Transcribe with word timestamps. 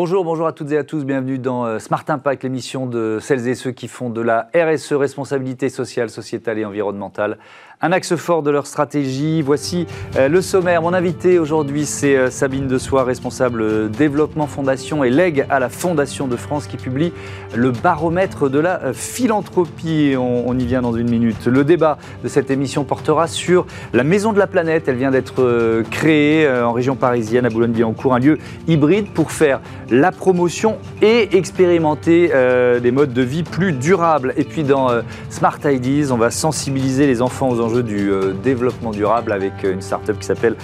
Bonjour, 0.00 0.22
bonjour 0.22 0.46
à 0.46 0.52
toutes 0.52 0.70
et 0.70 0.78
à 0.78 0.84
tous, 0.84 1.04
bienvenue 1.04 1.40
dans 1.40 1.66
euh, 1.66 1.80
Smart 1.80 2.04
Impact, 2.06 2.44
l'émission 2.44 2.86
de 2.86 3.18
celles 3.20 3.48
et 3.48 3.56
ceux 3.56 3.72
qui 3.72 3.88
font 3.88 4.10
de 4.10 4.20
la 4.20 4.48
RSE, 4.54 4.92
responsabilité 4.92 5.70
sociale, 5.70 6.08
sociétale 6.08 6.56
et 6.60 6.64
environnementale, 6.64 7.36
un 7.80 7.90
axe 7.90 8.14
fort 8.14 8.44
de 8.44 8.50
leur 8.52 8.68
stratégie. 8.68 9.42
Voici 9.42 9.88
euh, 10.16 10.28
le 10.28 10.40
sommaire. 10.40 10.82
Mon 10.82 10.94
invité 10.94 11.40
aujourd'hui, 11.40 11.84
c'est 11.84 12.16
euh, 12.16 12.30
Sabine 12.30 12.68
Desoir, 12.68 13.06
responsable 13.06 13.90
développement 13.90 14.46
fondation 14.46 15.02
et 15.02 15.10
legs 15.10 15.44
à 15.50 15.58
la 15.58 15.68
Fondation 15.68 16.28
de 16.28 16.36
France 16.36 16.68
qui 16.68 16.76
publie 16.76 17.12
le 17.56 17.72
baromètre 17.72 18.48
de 18.48 18.60
la 18.60 18.92
philanthropie. 18.92 20.14
On, 20.16 20.44
on 20.46 20.56
y 20.56 20.64
vient 20.64 20.80
dans 20.80 20.92
une 20.92 21.10
minute. 21.10 21.46
Le 21.46 21.64
débat 21.64 21.98
de 22.22 22.28
cette 22.28 22.52
émission 22.52 22.84
portera 22.84 23.26
sur 23.26 23.66
la 23.92 24.04
Maison 24.04 24.32
de 24.32 24.38
la 24.38 24.46
Planète. 24.46 24.84
Elle 24.86 24.96
vient 24.96 25.10
d'être 25.10 25.82
créée 25.90 26.48
en 26.48 26.72
région 26.72 26.94
parisienne, 26.94 27.46
à 27.46 27.50
Boulogne-Billancourt, 27.50 28.14
un 28.14 28.20
lieu 28.20 28.38
hybride 28.68 29.12
pour 29.12 29.32
faire 29.32 29.60
la 29.90 30.12
promotion 30.12 30.78
et 31.02 31.36
expérimenter 31.36 32.30
euh, 32.34 32.80
des 32.80 32.90
modes 32.90 33.12
de 33.12 33.22
vie 33.22 33.42
plus 33.42 33.72
durables. 33.72 34.34
Et 34.36 34.44
puis 34.44 34.62
dans 34.62 34.90
euh, 34.90 35.02
Smart 35.30 35.58
Ideas, 35.64 36.12
on 36.12 36.16
va 36.16 36.30
sensibiliser 36.30 37.06
les 37.06 37.22
enfants 37.22 37.48
aux 37.48 37.60
enjeux 37.60 37.82
du 37.82 38.10
euh, 38.10 38.32
développement 38.32 38.90
durable 38.90 39.32
avec 39.32 39.52
une 39.64 39.80
start-up 39.80 40.18
qui 40.18 40.26
s'appelle 40.26 40.56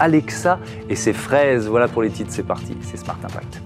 Alexa 0.00 0.58
et 0.88 0.96
ses 0.96 1.12
fraises. 1.12 1.68
Voilà 1.68 1.88
pour 1.88 2.02
les 2.02 2.10
titres, 2.10 2.30
c'est 2.32 2.46
parti, 2.46 2.76
c'est 2.82 2.96
Smart 2.96 3.18
Impact. 3.22 3.65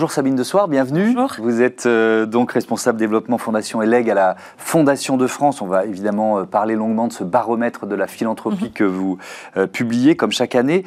Bonjour 0.00 0.12
Sabine 0.12 0.34
de 0.34 0.44
Soir, 0.44 0.66
bienvenue. 0.66 1.12
Bonjour. 1.14 1.36
Vous 1.44 1.60
êtes 1.60 1.84
euh, 1.84 2.24
donc 2.24 2.52
responsable 2.52 2.96
développement 2.98 3.36
Fondation 3.36 3.82
et 3.82 3.86
Leg 3.86 4.08
à 4.08 4.14
la 4.14 4.34
Fondation 4.56 5.18
de 5.18 5.26
France. 5.26 5.60
On 5.60 5.66
va 5.66 5.84
évidemment 5.84 6.38
euh, 6.38 6.44
parler 6.44 6.74
longuement 6.74 7.06
de 7.06 7.12
ce 7.12 7.22
baromètre 7.22 7.84
de 7.84 7.94
la 7.94 8.06
philanthropie 8.06 8.64
Mhm. 8.64 8.70
que 8.72 8.84
vous 8.84 9.18
euh, 9.58 9.66
publiez 9.66 10.16
comme 10.16 10.32
chaque 10.32 10.54
année. 10.54 10.86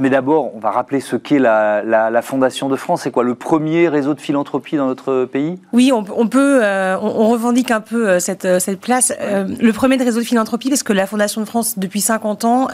Mais 0.00 0.10
d'abord, 0.10 0.56
on 0.56 0.58
va 0.58 0.72
rappeler 0.72 0.98
ce 0.98 1.14
qu'est 1.14 1.38
la, 1.38 1.84
la- 1.84 2.10
la 2.10 2.20
Fondation 2.20 2.68
de 2.68 2.74
France. 2.74 3.02
C'est 3.02 3.12
quoi 3.12 3.22
le 3.22 3.36
premier 3.36 3.86
réseau 3.86 4.12
de 4.14 4.20
philanthropie 4.20 4.74
dans 4.76 4.86
notre 4.88 5.24
pays? 5.26 5.60
Oui, 5.72 5.92
on, 5.94 6.04
on 6.16 6.26
peut, 6.26 6.60
on, 6.64 7.06
on 7.06 7.28
revendique 7.28 7.70
un 7.70 7.80
peu 7.80 8.18
cette, 8.18 8.58
cette 8.58 8.80
place. 8.80 9.12
Le 9.20 9.70
premier 9.70 9.98
des 9.98 10.04
réseaux 10.04 10.18
de 10.18 10.24
philanthropie, 10.24 10.68
parce 10.68 10.82
que 10.82 10.92
la 10.92 11.06
Fondation 11.06 11.40
de 11.42 11.46
France, 11.46 11.78
depuis 11.78 12.00
50 12.00 12.44
ans, 12.44 12.66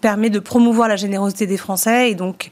permet 0.00 0.30
de 0.30 0.38
promouvoir 0.38 0.86
la 0.86 0.94
générosité 0.94 1.48
des 1.48 1.56
Français 1.56 2.12
et 2.12 2.14
donc 2.14 2.50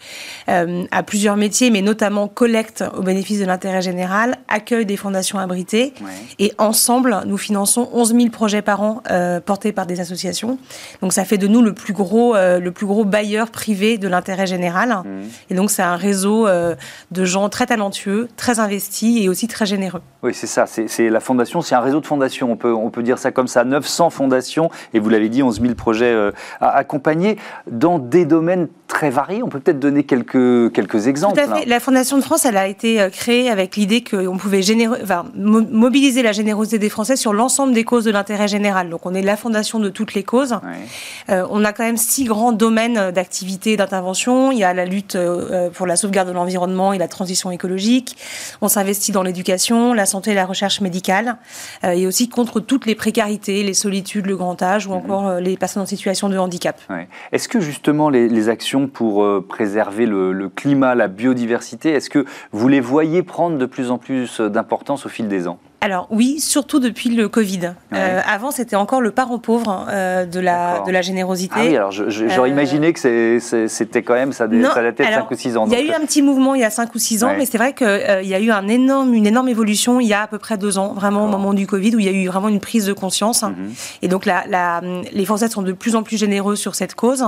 à 0.48 1.03
plusieurs 1.05 1.36
métiers, 1.36 1.70
mais 1.70 1.80
notamment 1.80 2.07
collecte 2.34 2.84
au 2.96 3.02
bénéfice 3.02 3.40
de 3.40 3.44
l'intérêt 3.44 3.82
général, 3.82 4.36
accueil 4.48 4.86
des 4.86 4.96
fondations 4.96 5.38
abritées. 5.38 5.92
Et 6.38 6.52
ensemble, 6.58 7.22
nous 7.26 7.36
finançons 7.36 7.88
11 7.92 8.14
000 8.14 8.28
projets 8.30 8.62
par 8.62 8.82
an 8.82 9.02
euh, 9.10 9.40
portés 9.40 9.72
par 9.72 9.86
des 9.86 10.00
associations. 10.00 10.58
Donc 11.02 11.12
ça 11.12 11.24
fait 11.24 11.38
de 11.38 11.46
nous 11.46 11.62
le 11.62 11.72
plus 11.72 11.92
gros, 11.92 12.34
euh, 12.34 12.58
le 12.58 12.72
plus 12.72 12.86
gros 12.86 13.04
bailleur 13.04 13.50
privé 13.50 13.98
de 13.98 14.08
l'intérêt 14.08 14.46
général. 14.46 14.90
Mmh. 14.90 15.08
Et 15.50 15.54
donc 15.54 15.70
c'est 15.70 15.82
un 15.82 15.96
réseau 15.96 16.46
euh, 16.46 16.74
de 17.10 17.24
gens 17.24 17.48
très 17.48 17.66
talentueux, 17.66 18.28
très 18.36 18.60
investis 18.60 19.22
et 19.22 19.28
aussi 19.28 19.48
très 19.48 19.66
généreux. 19.66 20.02
Oui, 20.22 20.32
c'est 20.34 20.46
ça. 20.46 20.66
C'est 20.66 21.10
la 21.10 21.20
fondation, 21.20 21.60
c'est 21.60 21.74
un 21.74 21.80
réseau 21.80 22.00
de 22.00 22.06
fondations. 22.06 22.50
On 22.50 22.56
peut, 22.56 22.72
on 22.72 22.90
peut 22.90 23.02
dire 23.02 23.18
ça 23.18 23.30
comme 23.30 23.48
ça. 23.48 23.64
900 23.64 24.10
fondations, 24.10 24.70
et 24.94 24.98
vous 24.98 25.08
l'avez 25.08 25.28
dit, 25.28 25.42
11 25.42 25.60
000 25.60 25.74
projets 25.74 26.16
à 26.60 26.70
accompagner 26.70 27.36
dans 27.70 27.98
des 27.98 28.24
domaines 28.24 28.68
très 28.88 29.10
variés. 29.10 29.42
On 29.42 29.48
peut 29.48 29.60
peut-être 29.60 29.78
donner 29.78 30.02
quelques, 30.04 30.72
quelques 30.72 31.06
exemples. 31.06 31.40
Tout 31.40 31.52
à 31.52 31.56
fait. 31.56 31.66
La 31.66 31.78
Fondation 31.78 31.97
de 32.18 32.22
France, 32.22 32.44
elle 32.44 32.56
a 32.56 32.66
été 32.66 33.00
euh, 33.00 33.10
créée 33.10 33.50
avec 33.50 33.77
l'idée 33.77 34.02
qu'on 34.04 34.36
pouvait 34.36 34.62
générer, 34.62 35.00
enfin, 35.02 35.24
mo- 35.34 35.60
mobiliser 35.60 36.22
la 36.22 36.32
générosité 36.32 36.78
des 36.78 36.88
Français 36.88 37.16
sur 37.16 37.32
l'ensemble 37.32 37.72
des 37.72 37.84
causes 37.84 38.04
de 38.04 38.10
l'intérêt 38.10 38.48
général. 38.48 38.91
Donc 38.91 39.06
on 39.06 39.14
est 39.14 39.22
la 39.22 39.36
fondation 39.36 39.78
de 39.78 39.88
toutes 39.88 40.14
les 40.14 40.22
causes. 40.22 40.53
Ouais. 40.53 41.34
Euh, 41.34 41.47
on 41.50 41.64
a 41.64 41.72
quand 41.72 41.84
même 41.84 41.97
six 41.97 42.25
grands 42.25 42.53
domaines 42.53 43.10
d'activité 43.10 43.72
et 43.72 43.76
d'intervention. 43.76 44.53
Il 44.53 44.59
y 44.59 44.64
a 44.64 44.75
la 44.75 44.84
lutte 44.84 45.16
euh, 45.16 45.70
pour 45.70 45.86
la 45.86 45.97
sauvegarde 45.97 46.28
de 46.28 46.32
l'environnement 46.32 46.92
et 46.92 46.98
la 46.98 47.09
transition 47.09 47.50
écologique. 47.50 48.16
On 48.60 48.69
s'investit 48.69 49.12
dans 49.12 49.22
l'éducation, 49.22 49.94
la 49.94 50.06
santé 50.06 50.30
et 50.30 50.34
la 50.34 50.47
recherche 50.47 50.80
médicale, 50.80 51.36
euh, 51.84 51.91
et 51.91 52.06
aussi 52.06 52.28
contre 52.28 52.60
toutes 52.60 52.86
les 52.86 52.94
précarités, 52.94 53.62
les 53.62 53.75
solitudes, 53.75 54.26
le 54.26 54.36
grand 54.36 54.62
âge 54.62 54.86
ou 54.86 54.92
encore 54.92 55.26
euh, 55.26 55.41
les 55.41 55.56
personnes 55.56 55.82
en 55.82 55.86
situation 55.86 56.28
de 56.28 56.38
handicap. 56.38 56.80
Ouais. 56.91 57.09
Est-ce 57.32 57.48
que 57.48 57.60
justement 57.60 58.10
les, 58.10 58.28
les 58.28 58.48
actions 58.48 58.86
pour 58.88 59.22
euh, 59.22 59.44
préserver 59.47 60.06
le, 60.06 60.32
le 60.32 60.48
climat, 60.48 60.94
la 60.94 61.09
biodiversité, 61.09 61.88
est-ce 61.91 62.10
que 62.10 62.25
vous 62.53 62.69
les 62.69 62.81
voyez 62.81 63.22
prendre 63.22 63.59
de 63.59 63.66
plus 63.66 63.91
en 63.91 63.99
plus 63.99 64.41
d'importance 64.41 65.06
au 65.06 65.09
fil 65.09 65.28
des 65.28 65.49
ans? 65.49 65.59
Alors 65.81 66.09
oui, 66.11 66.41
surtout 66.41 66.81
depuis 66.81 67.09
le 67.11 67.28
Covid. 67.28 67.72
Euh, 67.94 68.21
avant, 68.27 68.50
c'était 68.50 68.75
encore 68.75 69.00
le 69.00 69.12
parent 69.12 69.39
pauvre 69.39 69.87
euh, 69.89 70.27
de, 70.27 70.41
la, 70.41 70.81
de 70.81 70.91
la 70.91 71.03
générosité. 71.03 71.55
Ah 71.56 71.62
oui, 71.65 71.77
alors 71.77 71.93
j'aurais 71.93 72.49
Euh, 72.49 72.53
imaginé 72.53 72.93
que 72.93 73.39
c'était 73.69 74.03
quand 74.03 74.15
même 74.15 74.33
ça, 74.33 74.49
Non, 74.49 74.71
ça 74.75 74.83
datait 74.83 75.05
de 75.05 75.09
alors, 75.09 75.28
5 75.28 75.31
ou 75.31 75.34
6 75.37 75.56
ans. 75.56 75.66
Il 75.69 75.72
y 75.72 75.77
a 75.77 75.81
eu 75.81 75.91
un 75.93 76.05
petit 76.05 76.21
mouvement 76.21 76.56
il 76.56 76.62
y 76.62 76.65
a 76.65 76.71
5 76.71 76.93
ou 76.97 76.99
6 76.99 77.22
ans, 77.22 77.28
Ouais. 77.28 77.37
mais 77.39 77.47
c'est 77.47 77.59
vrai 77.59 77.75
qu'il 77.75 77.87
y 78.27 78.34
a 78.34 78.41
eu 78.41 78.50
un 78.50 78.66
énorme, 78.66 79.15
une 79.15 79.27
énorme 79.27 79.49
évolution 79.49 80.00
il 80.00 80.09
y 80.09 80.15
a 80.15 80.22
à 80.22 80.27
peu 80.27 80.39
près 80.39 80.59
2 80.59 80.78
ans, 80.78 80.94
vraiment 80.94 81.25
au 81.27 81.28
moment 81.28 81.55
du 81.55 81.69
Covid, 81.69 81.95
où 81.95 82.00
il 82.00 82.06
y 82.06 82.09
a 82.09 82.12
eu 82.12 82.27
vraiment 82.27 82.49
une 82.49 82.60
prise 82.60 82.87
de 82.87 82.93
conscience. 82.93 83.45
Mhm. 83.45 83.72
Et 84.03 84.09
donc 84.09 84.27
la, 84.27 84.45
la- 84.49 84.81
les 85.12 85.25
Français 85.27 85.49
sont 85.49 85.62
de 85.62 85.71
plus 85.72 85.95
en 85.95 86.03
plus 86.03 86.16
généreux 86.19 86.56
sur 86.56 86.75
cette 86.75 86.97
cause, 86.97 87.25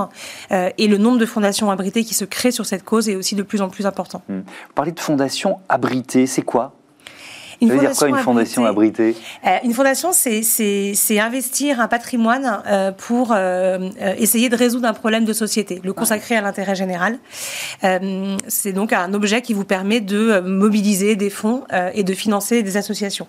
et 0.51 0.87
le 0.87 0.97
nombre 0.97 1.19
de 1.19 1.25
fondations 1.25 1.71
abritées 1.71 2.03
qui 2.03 2.15
se 2.15 2.25
créent 2.25 2.51
sur 2.51 2.65
cette 2.65 2.83
cause 2.83 3.07
est 3.07 3.15
aussi 3.15 3.35
de 3.35 3.43
plus 3.43 3.61
en 3.61 3.69
plus 3.69 3.85
important. 3.85 4.21
Vous 4.27 4.41
parlez 4.75 4.91
de 4.91 4.99
fondation 4.99 5.59
abritée, 5.69 6.27
c'est 6.27 6.41
quoi? 6.41 6.73
Une 7.61 7.67
Ça 7.69 7.73
veut 7.75 7.79
dire 7.81 7.91
quoi 7.95 8.09
une 8.09 8.17
fondation 8.17 8.65
abritée 8.65 9.15
Euh, 9.45 9.57
une 9.63 9.73
fondation, 9.73 10.11
c'est- 10.13 11.19
investir 11.19 11.79
un 11.79 11.87
patrimoine 11.87 12.63
euh, 12.65 12.91
pour 12.91 13.31
euh, 13.31 13.89
essayer 14.17 14.49
de 14.49 14.55
résoudre 14.55 14.87
un 14.87 14.93
problème 14.93 15.23
de 15.25 15.33
société, 15.33 15.79
le 15.83 15.93
consacrer 15.93 16.35
à 16.35 16.41
l'intérêt 16.41 16.73
général. 16.75 17.19
C'est 18.47 18.73
donc 18.73 18.93
un 18.93 19.13
objet 19.13 19.41
qui 19.41 19.53
vous 19.53 19.65
permet 19.65 19.99
de 19.99 20.39
mobiliser 20.39 21.15
des 21.15 21.29
fonds 21.29 21.63
et 21.93 22.03
de 22.03 22.13
financer 22.13 22.63
des 22.63 22.77
associations. 22.77 23.27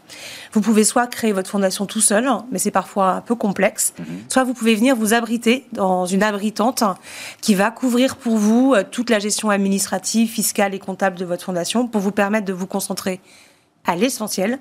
Vous 0.52 0.60
pouvez 0.60 0.84
soit 0.84 1.06
créer 1.06 1.32
votre 1.32 1.50
fondation 1.50 1.86
tout 1.86 2.00
seul, 2.00 2.28
mais 2.50 2.58
c'est 2.58 2.70
parfois 2.70 3.10
un 3.12 3.20
peu 3.20 3.34
complexe, 3.34 3.92
soit 4.28 4.44
vous 4.44 4.54
pouvez 4.54 4.74
venir 4.74 4.96
vous 4.96 5.12
abriter 5.12 5.66
dans 5.72 6.06
une 6.06 6.22
abritante 6.22 6.82
qui 7.40 7.54
va 7.54 7.70
couvrir 7.70 8.16
pour 8.16 8.36
vous 8.36 8.74
toute 8.90 9.10
la 9.10 9.18
gestion 9.18 9.50
administrative, 9.50 10.28
fiscale 10.30 10.74
et 10.74 10.78
comptable 10.78 11.18
de 11.18 11.24
votre 11.24 11.44
fondation 11.44 11.86
pour 11.86 12.00
vous 12.00 12.12
permettre 12.12 12.46
de 12.46 12.52
vous 12.52 12.66
concentrer 12.66 13.20
à 13.86 13.96
l'essentiel, 13.96 14.58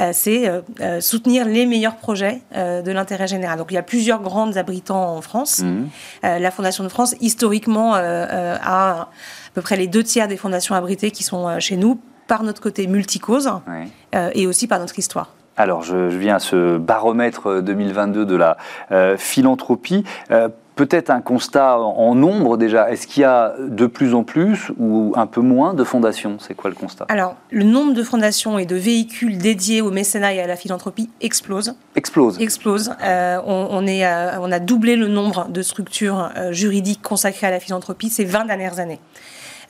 euh, 0.00 0.10
c'est 0.12 0.48
euh, 0.48 0.60
euh, 0.80 1.00
soutenir 1.00 1.46
les 1.46 1.66
meilleurs 1.66 1.96
projets 1.96 2.42
de 2.54 2.90
l'intérêt 2.90 3.26
général. 3.26 3.58
Donc 3.58 3.70
il 3.70 3.74
y 3.74 3.78
a 3.78 3.82
plusieurs 3.82 4.20
grandes 4.20 4.56
abritants 4.56 5.16
en 5.16 5.20
France. 5.20 5.60
Mhm. 5.60 5.88
La 6.22 6.50
Fondation 6.50 6.84
de 6.84 6.88
France, 6.88 7.14
historiquement, 7.20 7.94
a 7.94 8.60
à 8.62 9.08
peu 9.54 9.62
près 9.62 9.76
les 9.76 9.86
deux 9.86 10.02
tiers 10.02 10.28
des 10.28 10.36
fondations 10.36 10.74
abritées 10.74 11.10
qui 11.10 11.22
sont 11.22 11.58
chez 11.60 11.76
nous, 11.76 12.00
par 12.26 12.42
notre 12.42 12.60
côté 12.62 12.86
multicause 12.86 13.50
Ouais. 13.68 14.30
et 14.34 14.46
aussi 14.46 14.66
par 14.66 14.78
notre 14.78 14.98
histoire. 14.98 15.30
Alors, 15.56 15.82
je, 15.82 16.10
je 16.10 16.18
viens 16.18 16.36
à 16.36 16.38
ce 16.40 16.78
baromètre 16.78 17.46
euh, 17.48 17.62
2022 17.62 18.26
de 18.26 18.36
la 18.36 18.56
euh, 18.90 19.16
philanthropie. 19.16 20.04
Euh, 20.30 20.48
Peut-être 20.76 21.10
un 21.10 21.20
constat 21.20 21.78
en 21.78 22.14
nombre 22.16 22.56
déjà. 22.56 22.90
Est-ce 22.90 23.06
qu'il 23.06 23.20
y 23.20 23.24
a 23.24 23.54
de 23.60 23.86
plus 23.86 24.12
en 24.14 24.24
plus 24.24 24.72
ou 24.78 25.12
un 25.14 25.26
peu 25.26 25.40
moins 25.40 25.72
de 25.72 25.84
fondations? 25.84 26.38
C'est 26.40 26.54
quoi 26.54 26.68
le 26.68 26.74
constat? 26.74 27.06
Alors, 27.08 27.36
le 27.50 27.64
nombre 27.64 27.94
de 27.94 28.02
fondations 28.02 28.58
et 28.58 28.66
de 28.66 28.74
véhicules 28.74 29.38
dédiés 29.38 29.82
au 29.82 29.92
mécénat 29.92 30.34
et 30.34 30.40
à 30.40 30.48
la 30.48 30.56
philanthropie 30.56 31.10
explose. 31.20 31.74
Explose. 31.94 32.40
explose. 32.40 32.92
Euh, 33.04 33.38
on, 33.46 33.68
on 33.70 33.86
est, 33.86 34.04
euh, 34.04 34.40
on 34.40 34.50
a 34.50 34.58
doublé 34.58 34.96
le 34.96 35.06
nombre 35.06 35.48
de 35.48 35.62
structures 35.62 36.30
euh, 36.36 36.52
juridiques 36.52 37.02
consacrées 37.02 37.46
à 37.46 37.50
la 37.50 37.60
philanthropie 37.60 38.10
ces 38.10 38.24
20 38.24 38.46
dernières 38.46 38.80
années. 38.80 39.00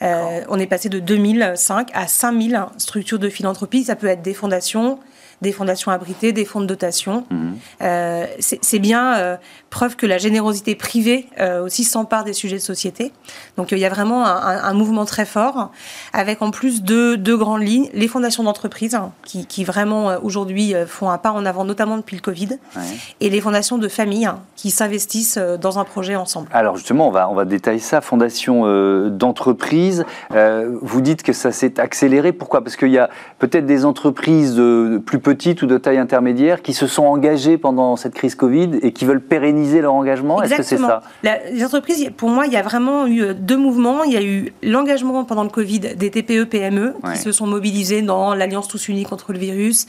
On 0.00 0.58
est 0.58 0.66
passé 0.66 0.90
de 0.90 0.98
2005 0.98 1.88
à 1.94 2.06
5000 2.06 2.66
structures 2.76 3.18
de 3.18 3.30
philanthropie. 3.30 3.84
Ça 3.84 3.96
peut 3.96 4.06
être 4.06 4.20
des 4.20 4.34
fondations, 4.34 4.98
des 5.40 5.52
fondations 5.52 5.90
abritées, 5.92 6.32
des 6.32 6.44
fonds 6.44 6.60
de 6.60 6.66
dotation. 6.66 7.24
Mhm. 7.30 7.56
Euh, 7.82 8.26
c'est 8.38 8.58
c'est 8.62 8.78
bien 8.78 9.16
euh, 9.16 9.36
preuve 9.74 9.96
que 9.96 10.06
la 10.06 10.18
générosité 10.18 10.74
privée 10.74 11.26
euh, 11.40 11.64
aussi 11.64 11.82
s'empare 11.84 12.24
des 12.24 12.32
sujets 12.32 12.56
de 12.56 12.62
société. 12.62 13.12
Donc 13.56 13.72
euh, 13.72 13.76
il 13.76 13.80
y 13.80 13.84
a 13.84 13.88
vraiment 13.88 14.24
un, 14.24 14.36
un- 14.50 14.62
un 14.70 14.74
mouvement 14.74 15.04
très 15.04 15.26
fort, 15.26 15.70
avec 16.12 16.40
en 16.42 16.50
plus 16.50 16.82
deux, 16.82 17.16
deux 17.16 17.36
grandes 17.36 17.62
lignes 17.70 17.88
les 17.92 18.08
fondations 18.08 18.44
d'entreprise 18.44 18.94
hein, 18.94 19.10
qui, 19.24 19.46
qui 19.46 19.64
vraiment 19.64 20.02
euh, 20.10 20.18
aujourd'hui 20.22 20.74
font 20.86 21.10
un 21.10 21.18
pas 21.18 21.32
en 21.32 21.44
avant, 21.44 21.64
notamment 21.64 21.96
depuis 21.96 22.16
le 22.16 22.22
Covid, 22.22 22.50
Ouais. 22.76 22.82
et 23.20 23.28
les 23.30 23.40
fondations 23.40 23.78
de 23.78 23.88
famille 23.88 24.26
hein, 24.26 24.38
qui 24.56 24.70
s'investissent 24.70 25.38
dans 25.60 25.78
un 25.78 25.84
projet 25.84 26.16
ensemble. 26.16 26.48
Alors 26.52 26.76
justement, 26.76 27.08
on 27.08 27.10
va, 27.10 27.28
on 27.28 27.34
va 27.34 27.44
détailler 27.44 27.78
ça. 27.80 28.00
Fondation 28.00 28.62
euh, 28.64 29.10
d'entreprise. 29.10 30.04
Euh, 30.32 30.76
vous 30.82 31.00
dites 31.00 31.22
que 31.22 31.32
ça 31.32 31.52
s'est 31.52 31.78
accéléré. 31.80 32.32
Pourquoi? 32.32 32.62
Parce 32.62 32.76
qu'il 32.76 32.90
y 32.90 32.98
a 32.98 33.10
peut-être 33.38 33.66
des 33.66 33.84
entreprises 33.84 34.54
de, 34.54 34.88
de 34.94 34.98
plus 34.98 35.18
petites 35.18 35.34
petite 35.34 35.62
ou 35.62 35.66
de 35.66 35.78
taille 35.78 35.98
intermédiaire 35.98 36.62
qui 36.62 36.72
se 36.74 36.86
sont 36.86 37.06
engagées 37.14 37.58
pendant 37.58 37.96
cette 37.96 38.14
crise 38.14 38.36
Covid 38.36 38.70
et 38.82 38.92
qui 38.92 39.04
veulent 39.04 39.20
pérenniser 39.20 39.63
leur 39.72 39.94
engagement 39.94 40.42
Est-ce 40.42 40.54
que 40.54 40.62
c'est 40.62 40.78
ça 40.78 41.02
Les 41.22 41.64
entreprises, 41.64 42.10
pour 42.16 42.30
moi, 42.30 42.46
il 42.46 42.52
y 42.52 42.56
a 42.56 42.62
vraiment 42.62 43.06
eu 43.06 43.22
euh, 43.22 43.34
deux 43.34 43.56
mouvements. 43.56 44.04
Il 44.04 44.12
y 44.12 44.16
a 44.16 44.22
eu 44.22 44.52
l'engagement 44.62 45.24
pendant 45.24 45.44
le 45.44 45.50
Covid 45.50 45.80
des 45.80 46.10
TPE, 46.10 46.44
PME 46.44 46.94
qui 47.12 47.18
se 47.18 47.32
sont 47.32 47.46
mobilisés 47.46 48.02
dans 48.02 48.34
l'Alliance 48.34 48.68
Tous 48.68 48.88
Unis 48.88 49.04
contre 49.04 49.32
le 49.32 49.38
virus 49.38 49.86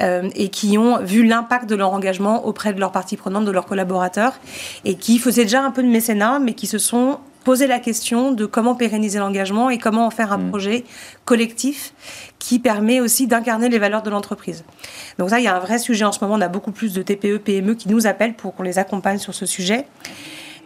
euh, 0.00 0.28
et 0.34 0.48
qui 0.48 0.78
ont 0.78 0.98
vu 0.98 1.24
l'impact 1.24 1.68
de 1.68 1.74
leur 1.74 1.92
engagement 1.92 2.46
auprès 2.46 2.72
de 2.72 2.80
leurs 2.80 2.92
parties 2.92 3.16
prenantes, 3.16 3.44
de 3.44 3.50
leurs 3.50 3.66
collaborateurs 3.66 4.34
et 4.84 4.94
qui 4.94 5.18
faisaient 5.18 5.44
déjà 5.44 5.62
un 5.62 5.70
peu 5.70 5.82
de 5.82 5.88
mécénat, 5.88 6.38
mais 6.38 6.54
qui 6.54 6.66
se 6.66 6.78
sont 6.78 7.18
poser 7.44 7.66
la 7.66 7.78
question 7.78 8.32
de 8.32 8.46
comment 8.46 8.74
pérenniser 8.74 9.18
l'engagement 9.18 9.70
et 9.70 9.78
comment 9.78 10.06
en 10.06 10.10
faire 10.10 10.32
un 10.32 10.38
mm. 10.38 10.48
projet 10.48 10.84
collectif 11.24 11.92
qui 12.44 12.58
permet 12.58 13.00
aussi 13.00 13.26
d'incarner 13.26 13.70
les 13.70 13.78
valeurs 13.78 14.02
de 14.02 14.10
l'entreprise. 14.10 14.64
Donc 15.18 15.30
ça, 15.30 15.40
il 15.40 15.44
y 15.44 15.48
a 15.48 15.56
un 15.56 15.60
vrai 15.60 15.78
sujet 15.78 16.04
en 16.04 16.12
ce 16.12 16.22
moment. 16.22 16.34
On 16.34 16.42
a 16.42 16.48
beaucoup 16.48 16.72
plus 16.72 16.92
de 16.92 17.00
TPE, 17.00 17.38
PME 17.38 17.74
qui 17.74 17.88
nous 17.88 18.06
appellent 18.06 18.34
pour 18.34 18.54
qu'on 18.54 18.62
les 18.62 18.78
accompagne 18.78 19.16
sur 19.16 19.34
ce 19.34 19.46
sujet. 19.46 19.86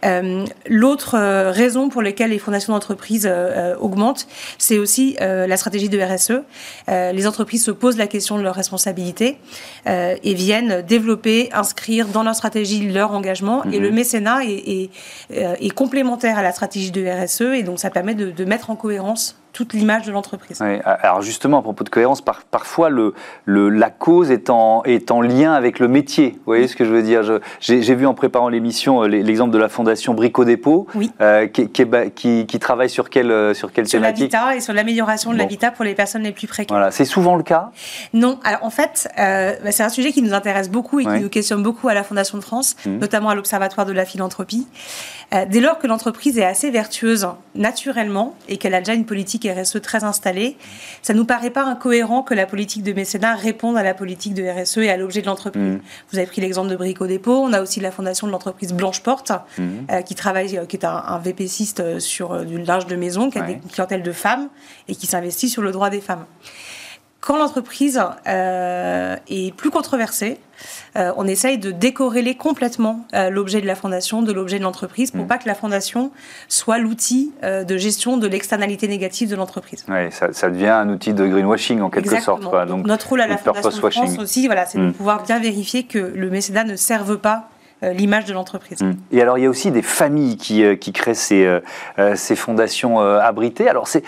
Euh, 0.03 0.45
l'autre 0.67 1.15
euh, 1.15 1.51
raison 1.51 1.87
pour 1.87 2.01
laquelle 2.01 2.31
les 2.31 2.39
fondations 2.39 2.73
d'entreprise 2.73 3.27
euh, 3.29 3.75
augmentent, 3.77 4.27
c'est 4.57 4.77
aussi 4.77 5.15
la 5.19 5.55
stratégie 5.55 5.87
de 5.87 5.99
RSE. 6.01 6.41
les 6.87 7.27
entreprises 7.27 7.63
se 7.63 7.71
posent 7.71 7.97
la 7.97 8.07
question 8.07 8.37
de 8.37 8.43
leur 8.43 8.55
responsabilité 8.55 9.37
et 9.85 10.33
viennent 10.33 10.81
développer, 10.81 11.49
inscrire 11.53 12.07
dans 12.07 12.23
leur 12.23 12.35
stratégie 12.35 12.89
leur 12.89 13.11
engagement. 13.11 13.63
Et 13.65 13.79
le 13.79 13.89
mhm. 13.89 13.95
mécénat 13.95 14.39
est, 14.45 14.89
est, 15.31 15.69
complémentaire 15.73 16.37
à 16.37 16.43
la 16.43 16.51
stratégie 16.51 16.91
de 16.91 17.05
RSE 17.05 17.41
et 17.41 17.63
donc 17.63 17.79
ça 17.79 17.89
permet 17.89 18.15
de, 18.15 18.31
de 18.31 18.45
mettre 18.45 18.69
en 18.69 18.75
cohérence 18.75 19.38
toute 19.53 19.73
l'image 19.73 20.05
de 20.05 20.11
l'entreprise. 20.11 20.61
alors 20.61 21.21
justement, 21.21 21.59
à 21.59 21.61
propos 21.61 21.83
de 21.83 21.89
cohérence, 21.89 22.21
parfois 22.21 22.89
le, 22.89 23.13
la 23.45 23.89
cause 23.89 24.31
est 24.31 24.49
en, 24.49 24.83
est 24.83 25.11
en 25.11 25.21
lien 25.21 25.53
avec 25.53 25.79
le 25.79 25.87
métier. 25.87 26.31
Vous 26.31 26.45
voyez 26.45 26.67
ce 26.67 26.75
que 26.75 26.85
je 26.85 26.91
veux 26.91 27.03
dire? 27.03 27.39
J'ai 27.59 27.95
vu 27.95 28.05
en 28.05 28.13
préparant 28.13 28.49
l'émission 28.49 29.03
euh, 29.03 29.07
l'exemple 29.07 29.51
de 29.51 29.57
la 29.57 29.69
fondation 29.69 30.13
Brico 30.13 30.45
Dépôt, 30.45 30.87
euh, 31.21 31.47
qui, 31.47 31.69
qui, 31.69 32.45
qui, 32.45 32.59
travaille 32.59 32.89
sur 32.89 33.09
quelle, 33.09 33.31
euh, 33.31 33.53
sur 33.53 33.71
quelle 33.71 33.87
sur 33.87 33.99
l'habitat 33.99 34.55
et 34.55 34.61
sur 34.61 34.73
l'amélioration 34.73 35.31
de 35.33 35.37
l'habitat 35.37 35.71
pour 35.71 35.85
les 35.85 35.95
personnes 35.95 36.23
les 36.23 36.31
plus 36.31 36.47
précaires. 36.47 36.75
Voilà, 36.75 36.91
c'est 36.91 37.05
souvent 37.05 37.35
le 37.35 37.43
cas? 37.43 37.71
Non, 38.13 38.39
alors 38.43 38.63
en 38.63 38.69
fait, 38.69 39.09
bah, 39.17 39.71
c'est 39.71 39.83
un 39.83 39.89
sujet 39.89 40.11
qui 40.11 40.21
nous 40.21 40.33
intéresse 40.33 40.69
beaucoup 40.69 40.99
et 40.99 41.05
qui 41.05 41.21
nous 41.21 41.29
questionne 41.29 41.63
beaucoup 41.63 41.87
à 41.87 41.93
la 41.93 42.03
Fondation 42.03 42.37
de 42.37 42.43
France, 42.43 42.75
mmh. 42.85 42.97
notamment 42.97 43.29
à 43.29 43.35
l'Observatoire 43.35 43.85
de 43.85 43.93
la 43.93 44.05
philanthropie. 44.05 44.67
Dès 45.31 45.59
lors 45.59 45.79
que 45.79 45.87
l'entreprise 45.87 46.37
est 46.37 46.45
assez 46.45 46.71
vertueuse 46.71 47.27
naturellement 47.55 48.35
et 48.47 48.57
qu'elle 48.57 48.73
a 48.73 48.79
déjà 48.79 48.93
une 48.93 49.05
politique 49.05 49.47
RSE 49.47 49.81
très 49.81 50.03
installée, 50.03 50.57
ça 51.01 51.13
nous 51.13 51.25
paraît 51.25 51.49
pas 51.49 51.63
incohérent 51.63 52.23
que 52.23 52.33
la 52.33 52.45
politique 52.45 52.83
de 52.83 52.93
mécénat 52.93 53.35
réponde 53.35 53.77
à 53.77 53.83
la 53.83 53.93
politique 53.93 54.33
de 54.33 54.43
RSE 54.43 54.79
et 54.79 54.89
à 54.89 54.97
l'objet 54.97 55.21
de 55.21 55.27
l'entreprise. 55.27 55.61
Mm. 55.61 55.79
Vous 56.11 56.17
avez 56.17 56.27
pris 56.27 56.41
l'exemple 56.41 56.69
de 56.69 56.75
Brico 56.75 57.07
Dépôt, 57.07 57.37
on 57.37 57.53
a 57.53 57.61
aussi 57.61 57.79
la 57.79 57.91
fondation 57.91 58.27
de 58.27 58.31
l'entreprise 58.31 58.73
Blanche 58.73 59.01
Porte, 59.01 59.31
mm. 59.57 59.63
euh, 59.91 60.01
qui 60.01 60.15
travaille, 60.15 60.57
euh, 60.57 60.65
qui 60.65 60.77
est 60.77 60.85
un, 60.85 61.03
un 61.07 61.19
VPCiste 61.19 61.99
sur 61.99 62.33
euh, 62.33 62.43
du 62.43 62.57
linge 62.57 62.87
de 62.87 62.95
maison, 62.95 63.29
qui 63.29 63.39
a 63.39 63.49
une 63.49 63.61
clientèle 63.61 64.03
de 64.03 64.11
femmes 64.11 64.49
et 64.87 64.95
qui 64.95 65.07
s'investit 65.07 65.49
sur 65.49 65.61
le 65.61 65.71
droit 65.71 65.89
des 65.89 66.01
femmes. 66.01 66.25
Quand 67.21 67.37
l'entreprise 67.37 68.01
est 68.25 69.55
plus 69.55 69.69
controversée, 69.69 70.39
euh, 70.97 71.11
on 71.17 71.27
essaye 71.27 71.57
de 71.57 71.71
décorréler 71.71 72.35
complètement 72.35 73.05
euh, 73.13 73.29
l'objet 73.29 73.61
de 73.61 73.67
la 73.67 73.75
fondation 73.75 74.21
de 74.21 74.31
l'objet 74.31 74.59
de 74.59 74.63
l'entreprise 74.63 75.11
pour 75.11 75.25
mm. 75.25 75.27
pas 75.27 75.37
que 75.37 75.47
la 75.47 75.55
fondation 75.55 76.11
soit 76.47 76.77
l'outil 76.77 77.31
euh, 77.43 77.63
de 77.63 77.77
gestion 77.77 78.17
de 78.17 78.27
l'externalité 78.27 78.87
négative 78.87 79.29
de 79.29 79.35
l'entreprise. 79.35 79.85
Oui, 79.87 80.11
ça, 80.11 80.49
devient 80.49 80.67
un 80.67 80.89
outil 80.89 81.13
de 81.13 81.25
greenwashing 81.25 81.81
en 81.81 81.89
quelque 81.89 82.19
sorte. 82.19 82.43
Donc, 82.67 82.85
notre 82.85 83.09
rôle 83.09 83.21
à 83.21 83.27
la 83.27 83.37
Fondation 83.37 83.69
de 83.69 83.89
France 83.91 84.19
aussi, 84.19 84.45
voilà, 84.47 84.65
c'est 84.65 84.77
de 84.77 84.85
mm. 84.85 84.93
pouvoir 84.93 85.23
bien 85.23 85.39
vérifier 85.39 85.83
que 85.83 85.99
le 85.99 86.29
mécénat 86.29 86.63
ne 86.63 86.75
serve 86.75 87.17
pas 87.17 87.35
euh, 87.37 87.58
l'image 87.81 88.25
de 88.25 88.33
l'entreprise. 88.33 88.81
Mmh. 88.81 88.93
Et 89.11 89.21
alors, 89.21 89.37
il 89.37 89.43
y 89.43 89.47
a 89.47 89.49
aussi 89.49 89.71
des 89.71 89.81
familles 89.81 90.35
qui, 90.37 90.63
euh, 90.63 90.75
qui 90.75 90.91
créent 90.91 91.13
ces, 91.13 91.45
euh, 91.45 92.15
ces 92.15 92.35
fondations 92.35 92.99
abritées. 92.99 93.69
Alors, 93.69 93.87
c'est, 93.87 94.03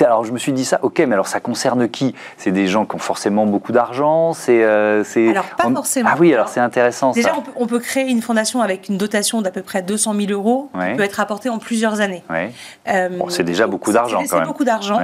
alors, 0.00 0.24
je 0.24 0.32
me 0.32 0.38
suis 0.38 0.52
dit 0.52 0.64
ça, 0.64 0.78
ok, 0.82 0.98
mais 1.00 1.12
alors 1.12 1.28
ça 1.28 1.40
concerne 1.40 1.88
qui? 1.88 2.14
C'est 2.38 2.52
des 2.52 2.66
gens 2.66 2.86
qui 2.86 2.96
ont 2.96 2.98
forcément 2.98 3.46
beaucoup 3.46 3.72
d'argent 3.72 4.32
c'est, 4.32 4.62
Alors, 4.64 5.44
pas 5.56 5.70
forcément. 5.70 6.10
Ah 6.12 6.16
oui, 6.18 6.32
alors 6.32 6.48
c'est 6.48 6.60
intéressant. 6.60 7.12
Déjà, 7.12 7.32
On, 7.56 7.66
peut, 7.66 7.78
créer 7.78 8.08
une 8.08 8.22
fondation 8.22 8.60
avec 8.60 8.88
une 8.88 8.96
dotation 8.96 9.42
d'à 9.42 9.50
peu 9.50 9.62
près 9.62 9.82
200 9.82 10.14
000 10.14 10.32
euros 10.32 10.70
qui 10.72 10.96
peut 10.96 11.02
être 11.02 11.20
apportée 11.20 11.48
en 11.48 11.58
plusieurs 11.58 12.00
années. 12.00 12.22
c'est 13.28 13.44
déjà 13.44 13.66
beaucoup 13.66 13.92
d'argent 13.92 14.18
quand 14.28 14.36
même. 14.36 14.44
C'est 14.44 14.48
beaucoup 14.48 14.64
d'argent. 14.64 15.00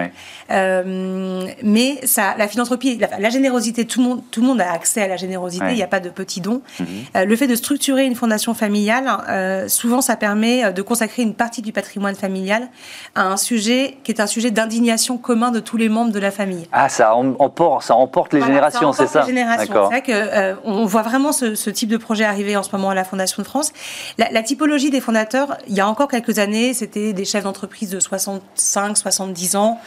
mais 0.49 2.01
ça, 2.05 2.35
la 2.39 2.49
philanthropie, 2.49 2.99
la, 3.19 3.31
générosité, 3.31 3.87
tout 3.87 4.01
le, 4.01 4.09
monde, 4.09 4.23
tout 4.31 4.41
le 4.41 4.47
monde 4.47 4.61
a 4.61 4.73
accès 4.73 5.03
à 5.03 5.09
la 5.09 5.17
générosité, 5.17 5.67
il 5.71 5.77
n'y 5.77 5.83
a 5.83 5.89
pas 5.89 6.01
de 6.01 6.09
petits 6.09 6.41
dons. 6.41 6.63
Mmh. 6.81 6.85
le 7.27 7.37
fait 7.37 7.47
de 7.47 7.55
structurer 7.55 7.98
une 8.05 8.15
fondation 8.15 8.55
familiale, 8.55 9.09
euh, 9.29 9.69
souvent 9.69 10.01
ça 10.01 10.17
permet 10.17 10.65
euh, 10.65 10.73
de 10.73 10.83
consacrer 10.83 11.23
une 11.23 11.35
partie 11.35 11.63
du 11.63 11.73
patrimoine 11.73 12.15
familial 12.15 12.69
à 13.15 13.23
un 13.23 13.37
sujet 13.37 13.99
qui 14.05 14.13
est 14.13 14.21
un 14.21 14.27
sujet 14.27 14.51
d'indignation 14.51 15.19
commun 15.19 15.51
de 15.51 15.61
tous 15.61 15.77
les 15.77 15.89
membres 15.89 16.13
de 16.13 16.19
la 16.19 16.31
famille. 16.31 16.69
Ah, 16.73 16.89
ça 16.89 17.15
emporte, 17.15 17.85
ça 17.85 17.95
emporte 17.95 18.33
les 18.33 18.43
générations, 18.43 18.93
c'est 18.93 19.07
ça. 19.07 19.25
C'est 19.25 19.73
vrai 19.73 20.03
euh, 20.09 20.55
voit 20.65 21.03
vraiment 21.03 21.33
ce, 21.33 21.71
type 21.71 21.89
de 21.89 21.97
projet 21.97 22.25
arriver 22.25 22.57
en 22.57 22.63
ce 22.63 22.71
moment 22.73 22.91
à 22.91 22.95
la 22.95 23.05
Fondation 23.05 23.43
de 23.43 23.47
France. 23.47 23.73
La, 24.19 24.43
typologie 24.43 24.91
des 24.91 25.01
fondateurs, 25.01 25.59
il 25.69 25.75
y 25.75 25.81
a 25.81 25.89
encore 25.89 26.09
quelques 26.09 26.39
années, 26.39 26.73
c'était 26.73 27.13
des 27.13 27.25
chefs 27.25 27.45
d'entreprise 27.45 27.91
de 27.91 28.01
65, 28.01 28.97
70 28.97 29.57
ans 29.57 29.79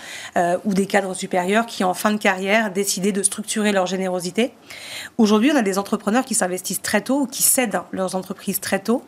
ou 0.64 0.74
des 0.74 0.86
cadres 0.86 1.16
supérieurs 1.16 1.66
qui, 1.66 1.84
en 1.84 1.94
fin 1.94 2.12
de 2.12 2.18
carrière, 2.18 2.72
décidaient 2.72 3.12
de 3.12 3.24
structurer 3.24 3.72
leur 3.72 3.88
générosité. 3.88 4.54
Aujourd'hui, 5.18 5.52
on 5.54 5.58
a 5.58 5.62
des 5.62 5.80
entrepreneurs 5.80 6.26
qui 6.26 6.36
s'investissent 6.36 6.82
très 6.82 7.02
tôt 7.02 7.22
ou 7.22 7.28
qui 7.28 7.44
cèdent 7.44 7.82
leurs 8.02 8.16
entreprises 8.16 8.60
très 8.60 8.80
tôt 8.80 9.04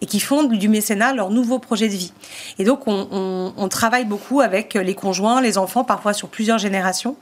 et 0.00 0.06
qui 0.06 0.20
font 0.20 0.44
du 0.44 0.68
mécénat 0.68 1.14
leur 1.14 1.30
nouveau 1.30 1.58
projet 1.58 1.88
de 1.88 1.92
vie. 1.92 2.12
Et 2.58 2.64
donc, 2.64 2.82
on, 2.86 3.68
travaille 3.68 4.06
beaucoup 4.06 4.40
avec 4.40 4.74
les 4.74 4.94
conjoints, 4.94 5.42
les 5.42 5.58
enfants, 5.58 5.84
parfois 5.84 6.14
sur 6.14 6.28
plusieurs 6.28 6.58
générations, 6.58 7.16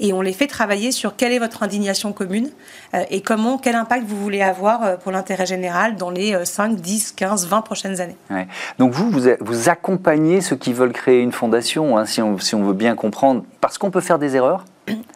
et 0.00 0.12
on 0.12 0.20
les 0.20 0.32
fait 0.32 0.48
travailler 0.48 0.90
sur 0.90 1.14
quelle 1.16 1.32
est 1.32 1.38
votre 1.38 1.62
indignation 1.62 2.12
commune 2.12 2.50
euh, 2.94 3.04
et 3.08 3.22
comment, 3.22 3.56
quel 3.56 3.76
impact 3.76 4.04
vous 4.04 4.16
voulez 4.16 4.42
avoir 4.42 4.82
euh, 4.82 4.96
pour 4.96 5.12
l'intérêt 5.12 5.46
général 5.46 5.94
dans 5.94 6.10
les 6.10 6.44
5, 6.44 6.74
10, 6.80 7.12
15, 7.12 7.46
20 7.46 7.62
prochaines 7.62 8.00
années. 8.00 8.16
Donc, 8.78 8.92
vous, 8.92 9.10
vous, 9.10 9.68
accompagnez 9.68 10.40
ceux 10.40 10.56
qui 10.56 10.72
veulent 10.72 10.92
créer 10.92 11.20
une 11.20 11.32
fondation, 11.32 11.96
hein, 11.96 12.04
si, 12.04 12.20
on, 12.20 12.38
si 12.38 12.54
on 12.56 12.64
veut 12.64 12.74
bien 12.74 12.96
comprendre, 12.96 13.44
parce 13.60 13.78
qu'on 13.78 13.90
peut 13.90 14.00
faire 14.00 14.18
des 14.18 14.34
erreurs? 14.34 14.64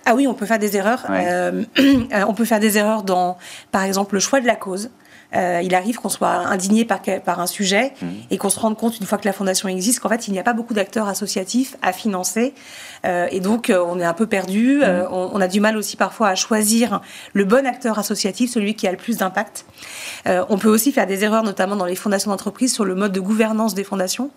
Ah 0.05 0.15
oui, 0.15 0.27
on 0.27 0.35
peut 0.35 0.47
faire 0.47 0.59
des 0.59 0.77
erreurs. 0.77 1.05
Euh, 1.27 1.65
on 2.29 2.35
peut 2.35 2.45
faire 2.45 2.61
des 2.61 2.79
erreurs 2.79 3.03
dans, 3.03 3.37
par 3.73 3.83
exemple, 3.83 4.15
le 4.15 4.21
choix 4.21 4.41
de 4.41 4.47
la 4.47 4.55
cause. 4.55 4.91
Euh, 5.35 5.61
il 5.63 5.75
arrive 5.75 5.97
qu'on 5.97 6.09
soit 6.09 6.29
indigné 6.29 6.85
par, 6.85 7.01
par 7.25 7.41
un 7.41 7.47
sujet 7.47 7.93
mmh. 8.01 8.07
et 8.31 8.39
qu'on 8.39 8.49
se 8.49 8.61
rende 8.61 8.77
compte, 8.77 8.99
une 9.01 9.07
fois 9.07 9.19
que 9.19 9.27
la 9.27 9.33
fondation 9.33 9.69
existe, 9.69 10.01
qu'en 10.01 10.09
fait, 10.09 10.29
il 10.29 10.33
n'y 10.33 10.39
a 10.39 10.43
pas 10.43 10.53
beaucoup 10.53 10.75
d'acteurs 10.75 11.09
associatifs 11.09 11.77
à 11.83 11.93
financer. 11.93 12.55
Euh, 13.05 13.27
et 13.31 13.41
donc, 13.41 13.71
euh, 13.71 13.85
on 13.87 13.99
est 13.99 14.05
un 14.05 14.15
peu 14.15 14.27
perdu. 14.27 14.79
Mmh. 14.79 15.07
On, 15.11 15.41
a 15.41 15.49
du 15.49 15.61
mal 15.61 15.77
aussi 15.77 15.97
parfois 15.97 16.29
à 16.29 16.35
choisir 16.35 17.01
le 17.33 17.45
bon 17.45 17.67
acteur 17.67 17.99
associatif, 17.99 18.51
celui 18.51 18.75
qui 18.75 18.87
a 18.87 18.91
le 18.91 18.97
plus 18.97 19.19
d'impact. 19.19 19.65
on 20.27 20.59
peut 20.59 20.69
aussi 20.69 20.93
faire 20.93 21.07
des 21.07 21.25
erreurs, 21.25 21.43
notamment 21.43 21.77
dans 21.77 21.85
les 21.85 21.95
fondations 21.95 22.31
d'entreprise, 22.31 22.73
sur 22.73 22.85
le 22.85 22.95
mode 22.95 23.13
de 23.13 23.21
gouvernance 23.21 23.75
des 23.75 23.85
fondations. 23.85 24.31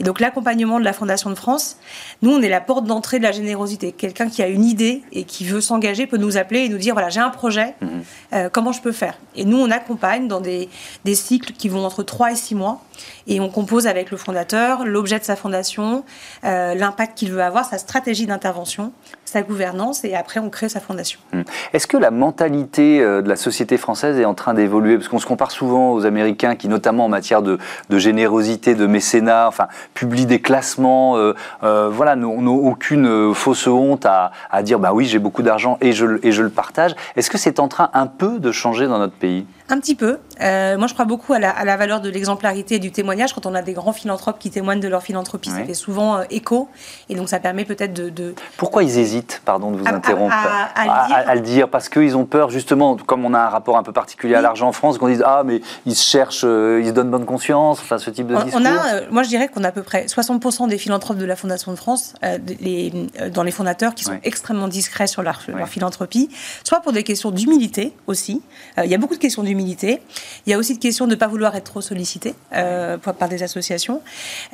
Et 0.00 0.04
donc, 0.04 0.20
l'accompagnement 0.20 0.80
de 0.80 0.84
la 0.84 0.92
Fondation 0.92 1.30
de 1.30 1.34
France, 1.34 1.76
nous, 2.22 2.32
on 2.32 2.40
est 2.40 2.48
la 2.48 2.60
porte 2.60 2.84
d'entrée 2.84 3.18
de 3.18 3.22
la 3.22 3.32
générosité. 3.32 3.92
Quelqu'un 3.92 4.28
qui 4.28 4.42
a 4.42 4.48
une 4.48 4.64
idée 4.64 5.02
et 5.12 5.24
qui 5.24 5.44
veut 5.44 5.60
s'engager 5.60 6.06
peut 6.06 6.16
nous 6.16 6.36
appeler 6.36 6.60
et 6.60 6.68
nous 6.68 6.78
dire, 6.78 6.94
voilà, 6.94 7.10
j'ai 7.10 7.20
un 7.20 7.30
projet, 7.30 7.74
mmh. 7.80 8.48
comment 8.52 8.72
je 8.72 8.80
peux 8.80 8.92
faire? 8.92 9.18
Et 9.34 9.44
nous, 9.44 9.58
on 9.58 9.70
accompagne 9.70 10.28
dans 10.28 10.35
des, 10.40 10.68
cycles 11.14 11.52
qui 11.52 11.68
vont 11.68 11.84
entre 11.84 12.02
3 12.02 12.32
et 12.32 12.36
6 12.36 12.54
mois. 12.54 12.80
Et 13.26 13.40
on 13.40 13.48
compose 13.48 13.86
avec 13.86 14.10
le 14.10 14.16
fondateur 14.16 14.84
l'objet 14.84 15.18
de 15.18 15.24
sa 15.24 15.36
fondation, 15.36 16.04
euh, 16.44 16.74
l'impact 16.74 17.18
qu'il 17.18 17.32
veut 17.32 17.42
avoir, 17.42 17.64
sa 17.64 17.78
stratégie 17.78 18.26
d'intervention, 18.26 18.92
sa 19.24 19.42
gouvernance, 19.42 20.04
et 20.04 20.14
après 20.14 20.40
on 20.40 20.50
crée 20.50 20.68
sa 20.68 20.80
fondation. 20.80 21.18
Hmm. 21.32 21.42
Est-ce 21.72 21.86
que 21.86 21.96
la 21.96 22.10
mentalité 22.10 23.00
euh, 23.00 23.22
de 23.22 23.28
la 23.28 23.36
société 23.36 23.76
française 23.76 24.18
est 24.18 24.24
en 24.24 24.34
train 24.34 24.54
d'évoluer? 24.54 24.96
Parce 24.96 25.08
qu'on 25.08 25.18
se 25.18 25.26
compare 25.26 25.50
souvent 25.50 25.92
aux 25.92 26.06
Américains 26.06 26.54
qui, 26.54 26.68
notamment 26.68 27.06
en 27.06 27.08
matière 27.08 27.42
de, 27.42 27.58
générosité, 27.90 28.74
de 28.74 28.86
mécénat, 28.86 29.48
enfin, 29.48 29.68
publient 29.94 30.26
des 30.26 30.40
classements, 30.40 31.16
euh, 31.16 31.34
voilà, 31.62 32.16
n'ont 32.16 32.56
aucune 32.56 33.34
fausse 33.34 33.66
honte 33.66 34.06
à, 34.06 34.32
dire 34.62 34.78
bah 34.78 34.92
oui, 34.92 35.04
j'ai 35.04 35.18
beaucoup 35.18 35.42
d'argent 35.42 35.78
et 35.80 35.92
je, 35.92 36.18
et 36.22 36.32
je 36.32 36.42
le 36.42 36.50
partage. 36.50 36.94
Est-ce 37.16 37.30
que 37.30 37.38
c'est 37.38 37.60
en 37.60 37.68
train 37.68 37.90
un 37.94 38.06
peu 38.06 38.38
de 38.38 38.52
changer 38.52 38.86
dans 38.86 38.98
notre 38.98 39.14
pays? 39.14 39.46
Un 39.68 39.78
petit 39.80 39.94
peu. 39.94 40.18
Euh, 40.42 40.76
moi, 40.76 40.86
je 40.86 40.92
crois 40.92 41.04
beaucoup 41.04 41.32
à 41.32 41.38
la, 41.38 41.76
valeur 41.76 42.00
de 42.00 42.08
l'exemplarité 42.08 42.76
et 42.76 42.78
du 42.78 42.92
témoignage. 42.92 43.32
Quand 43.32 43.46
on 43.46 43.54
a 43.54 43.62
des 43.62 43.72
grands 43.72 43.92
philanthropes 43.92 44.38
qui 44.38 44.50
témoignent 44.50 44.80
de 44.80 44.88
leur 44.88 45.02
philanthropie, 45.02 45.50
ça 45.50 45.64
fait 45.64 45.74
souvent 45.74 46.18
euh, 46.18 46.24
écho. 46.30 46.68
Et 47.08 47.14
donc, 47.14 47.28
ça 47.28 47.38
permet 47.38 47.64
peut-être 47.64 47.92
de, 47.92 48.34
Pourquoi 48.56 48.82
ils 48.82 48.98
hésitent, 48.98 49.42
pardon 49.44 49.70
de 49.70 49.78
vous 49.78 49.86
interrompre, 49.86 50.34
à, 50.34 51.34
le 51.34 51.40
dire 51.40 51.68
Parce 51.68 51.88
qu'ils 51.88 52.16
ont 52.16 52.24
peur, 52.24 52.50
justement, 52.50 52.96
comme 52.96 53.24
on 53.24 53.34
a 53.34 53.40
un 53.40 53.48
rapport 53.48 53.76
un 53.76 53.82
peu 53.82 53.92
particulier 53.92 54.34
à 54.34 54.40
l'argent 54.40 54.68
en 54.68 54.72
France, 54.72 54.98
qu'on 54.98 55.08
dise 55.08 55.22
Ah, 55.24 55.42
mais 55.44 55.60
ils 55.86 55.94
se 55.94 56.08
cherchent, 56.08 56.44
euh, 56.44 56.80
ils 56.80 56.88
se 56.88 56.92
donnent 56.92 57.10
bonne 57.10 57.26
conscience, 57.26 57.80
enfin, 57.80 57.98
ce 57.98 58.10
type 58.10 58.26
de 58.26 58.34
discours. 58.36 58.60
On 58.60 58.64
a, 58.64 59.10
moi, 59.10 59.22
je 59.22 59.28
dirais 59.28 59.48
qu'on 59.48 59.64
a 59.64 59.68
à 59.68 59.72
peu 59.72 59.82
près 59.82 60.06
60% 60.06 60.68
des 60.68 60.78
philanthropes 60.78 61.18
de 61.18 61.24
la 61.24 61.36
Fondation 61.36 61.72
de 61.72 61.76
France, 61.76 62.14
les, 62.60 62.92
dans 63.32 63.42
les 63.42 63.50
fondateurs, 63.50 63.94
qui 63.94 64.04
sont 64.04 64.18
extrêmement 64.22 64.68
discrets 64.68 65.06
sur 65.06 65.22
leur, 65.22 65.40
leur 65.48 65.68
philanthropie, 65.68 66.28
soit 66.64 66.80
pour 66.80 66.92
des 66.92 67.02
questions 67.02 67.30
d'humilité 67.30 67.92
aussi. 68.06 68.42
il 68.82 68.90
y 68.90 68.94
a 68.94 68.98
beaucoup 68.98 69.14
de 69.14 69.20
questions 69.20 69.42
d'humilité. 69.42 70.00
Il 70.46 70.50
y 70.50 70.54
a 70.54 70.58
aussi 70.58 70.74
de 70.74 70.80
question 70.80 71.06
de 71.06 71.12
ne 71.12 71.16
pas 71.16 71.26
vouloir 71.26 71.54
être 71.56 71.64
trop 71.64 71.80
sollicité 71.80 72.34
euh, 72.54 72.98
par 72.98 73.28
des 73.28 73.42
associations. 73.42 74.02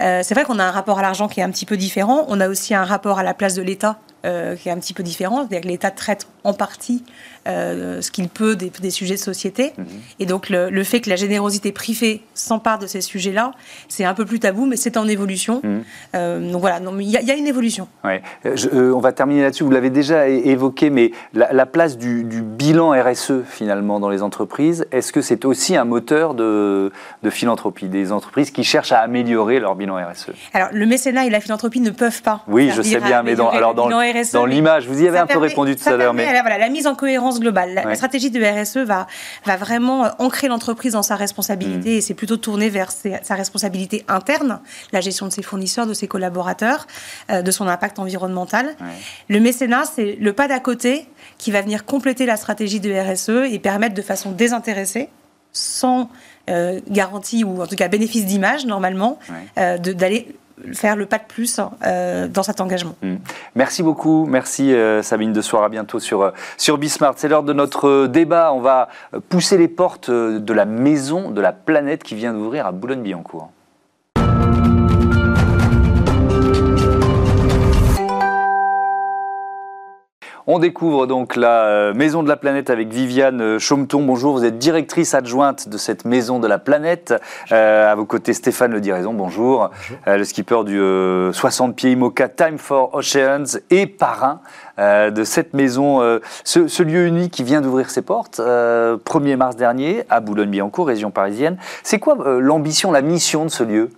Euh, 0.00 0.21
c'est 0.23 0.35
vrai 0.35 0.45
qu'on 0.45 0.59
a 0.59 0.64
un 0.64 0.71
rapport 0.71 0.99
à 0.99 1.02
l'argent 1.02 1.29
qui 1.29 1.41
est 1.41 1.43
un 1.43 1.50
petit 1.50 1.67
peu 1.67 1.76
différent. 1.76 2.25
On 2.29 2.41
a 2.41 2.49
aussi 2.49 2.75
un 2.75 2.85
rapport 2.85 3.19
à 3.19 3.23
la 3.23 3.35
place 3.35 3.55
de 3.55 3.62
l'État 3.62 3.99
euh, 4.25 4.57
qui 4.57 4.69
est 4.69 4.73
un 4.73 4.79
petit 4.79 4.95
peu 4.95 5.02
différent. 5.02 5.38
C'est-à-dire 5.38 5.62
que 5.62 5.69
l'État 5.69 5.91
traite 5.91 6.26
en 6.45 6.53
partie 6.55 7.05
euh, 7.49 8.01
ce 8.01 8.13
qu'il 8.13 8.29
peut 8.29 8.55
des, 8.55 8.91
sujets 8.91 9.15
de 9.15 9.21
société. 9.21 9.73
Mhm. 9.77 9.87
Et 10.21 10.27
donc 10.27 10.49
le, 10.49 10.85
fait 10.85 11.01
que 11.01 11.11
la 11.11 11.17
générosité 11.17 11.73
privée 11.73 12.23
s'empare 12.35 12.79
de 12.79 12.87
ces 12.87 13.01
sujets-là, 13.01 13.53
c'est 13.89 14.05
un 14.05 14.15
peu 14.15 14.25
plus 14.25 14.39
tabou, 14.39 14.67
mais 14.67 14.77
c'est 14.77 14.97
en 14.97 15.09
évolution. 15.09 15.61
Mhm. 15.65 15.83
Euh, 16.15 16.53
donc 16.53 16.61
voilà, 16.61 16.81
il 17.01 17.11
y, 17.11 17.31
a 17.31 17.35
une 17.35 17.47
évolution. 17.47 17.89
Ouais. 18.05 18.23
on 18.73 19.01
va 19.01 19.13
terminer 19.13 19.43
là-dessus. 19.43 19.65
Vous 19.65 19.71
l'avez 19.71 19.91
déjà 19.91 20.29
évoqué, 20.29 20.91
mais 20.91 21.11
la, 21.35 21.67
place 21.67 21.99
du, 21.99 22.25
bilan 22.43 22.91
RSE 22.91 23.43
finalement 23.49 23.99
dans 23.99 24.09
les 24.09 24.23
entreprises, 24.23 24.87
est-ce 24.93 25.13
que 25.13 25.21
c'est 25.21 25.45
aussi 25.45 25.77
un 25.77 25.85
moteur 25.85 26.35
de, 26.35 26.93
de 27.23 27.31
philanthropie 27.31 27.89
des 27.89 28.13
entreprises 28.13 28.51
qui 28.51 28.63
cherchent 28.63 28.93
à 28.93 29.01
améliorer 29.01 29.59
leur 29.59 29.75
bilan 29.75 29.97
RSE 29.97 30.31
Alors 30.55 30.69
le 30.73 30.87
mécénat 30.87 31.27
et 31.27 31.31
la 31.31 31.41
philanthropie 31.41 31.81
ne 31.81 31.91
peuvent 31.91 32.23
pas. 32.23 32.43
Oui, 32.47 32.71
je 32.75 32.83
sais 32.83 33.01
bien, 33.01 33.23
mais 33.23 33.35
dans, 33.35 33.49
alors 33.49 33.75
dans, 33.75 33.89
dans 33.89 34.47
l'image, 34.47 34.87
vous 34.87 35.03
y 35.03 35.09
avez 35.09 35.19
un 35.19 35.27
peu 35.27 35.39
répondu 35.39 35.75
tout 35.77 35.89
à 35.89 35.97
l'heure. 35.97 36.15
Mais... 36.15 36.32
Voilà, 36.41 36.59
la 36.59 36.69
mise 36.69 36.87
en 36.87 36.95
cohérence 36.95 37.41
globale. 37.41 37.75
La, 37.75 37.95
stratégie 37.95 38.31
de 38.31 38.43
RSE 38.43 38.79
va, 38.79 39.07
va 39.45 39.57
vraiment 39.57 40.05
euh, 40.05 40.09
ancrer 40.19 40.49
l'entreprise 40.49 40.93
dans 40.93 41.03
sa 41.03 41.17
responsabilité 41.17 41.95
mm. 41.95 41.99
et 41.99 42.01
c'est 42.01 42.15
plutôt 42.15 42.37
tourné 42.37 42.71
vers 42.71 42.91
sa 42.91 43.35
responsabilité 43.35 44.05
interne, 44.09 44.61
la 44.93 45.01
gestion 45.01 45.27
de 45.27 45.33
ses 45.33 45.43
fournisseurs, 45.43 45.87
de 45.87 45.95
ses 45.95 46.09
collaborateurs, 46.09 46.87
euh, 47.31 47.43
de 47.43 47.51
son 47.51 47.67
impact 47.69 47.99
environnemental. 47.99 48.75
Le 49.29 49.41
mécénat, 49.41 49.85
c'est 49.85 50.17
le 50.21 50.33
pas 50.33 50.49
d'à 50.49 50.61
côté 50.61 51.07
qui 51.39 51.51
va 51.51 51.61
venir 51.61 51.85
compléter 51.85 52.27
la 52.27 52.37
stratégie 52.37 52.81
de 52.81 52.93
RSE 52.93 53.53
et 53.53 53.59
permettre 53.59 53.95
de 53.95 54.03
façon 54.03 54.33
désintéressée, 54.33 55.09
sans 55.53 56.09
euh, 56.51 56.81
garantie 56.89 57.45
ou 57.45 57.62
en 57.62 57.67
tout 57.67 57.77
cas 57.77 57.89
bénéfice 57.89 58.25
d'image 58.25 58.65
normalement, 58.67 59.19
d'aller 59.57 60.35
faire 60.73 60.97
le 60.97 61.07
pas 61.07 61.19
de 61.19 61.25
plus 61.25 61.61
euh, 61.85 62.28
dans 62.28 62.42
cet 62.42 62.61
engagement. 62.61 62.95
Mm. 63.02 63.16
Merci 63.54 63.83
beaucoup, 63.83 64.26
merci 64.26 64.75
euh, 64.75 65.02
Sabine 65.02 65.33
de 65.33 65.40
Soir, 65.40 65.64
à 65.64 65.69
bientôt 65.69 66.00
sur, 66.00 66.23
euh, 66.23 66.31
sur 66.57 66.78
Bismart. 66.78 67.14
C'est 67.16 67.28
l'heure 67.28 67.42
de 67.42 67.52
notre 67.52 68.07
débat, 68.07 68.52
on 68.52 68.61
va 68.61 68.88
pousser 69.28 69.59
les 69.59 69.69
portes 69.69 70.11
de 70.11 70.52
la 70.52 70.64
maison 70.64 71.31
de 71.31 71.40
la 71.40 71.52
planète 71.52 72.02
qui 72.02 72.14
vient 72.14 72.33
d'ouvrir 72.33 72.66
à 72.66 72.73
Boulogne-Billancourt. 72.73 73.50
On 80.49 80.59
découvre 80.59 81.07
donc 81.07 81.37
la 81.37 81.67
euh, 81.67 81.95
Maison 81.95 82.25
de 82.25 82.29
la 82.29 82.37
Planète 82.37 82.69
avec 82.69 82.93
Viviane 82.93 83.41
euh, 83.41 83.59
Chaumeton. 83.61 84.03
Bonjour, 84.03 84.33
vous 84.33 84.45
êtes 84.45 84.59
directrice 84.59 85.15
adjointe 85.15 85.69
de 85.69 85.79
cette 85.79 86.05
Maison 86.05 86.41
de 86.41 86.49
la 86.49 86.59
Planète. 86.59 87.15
Euh, 87.53 87.93
à 87.93 87.95
vos 87.95 88.07
côtés, 88.07 88.33
Stéphane 88.33 88.73
Le 88.73 88.81
Diraison, 88.81 89.15
bonjour. 89.15 89.71
le 90.05 90.25
skipper 90.25 90.65
du 90.65 90.81
60 91.33 91.77
pieds 91.77 91.93
IMOCA 91.93 92.29
Time 92.29 92.59
for 92.59 92.93
Oceans 92.93 93.61
et 93.71 93.87
parrain 93.87 94.41
de 94.79 95.25
cette 95.25 95.55
maison, 95.55 96.01
ce, 96.45 96.83
lieu 96.83 97.07
unique 97.07 97.33
qui 97.33 97.45
vient 97.45 97.61
d'ouvrir 97.61 97.91
ses 97.91 98.03
portes, 98.03 98.41
1er 98.41 99.37
mars 99.37 99.57
dernier, 99.57 100.05
à 100.11 100.21
Boulogne-Billancourt, 100.21 100.87
région 100.87 101.11
parisienne. 101.11 101.57
C'est 101.83 101.99
quoi 101.99 102.17
l'ambition, 102.41 102.91
la 102.91 103.03
mission 103.03 103.45
de 103.45 103.51
ce 103.51 103.63
lieu? 103.63 103.91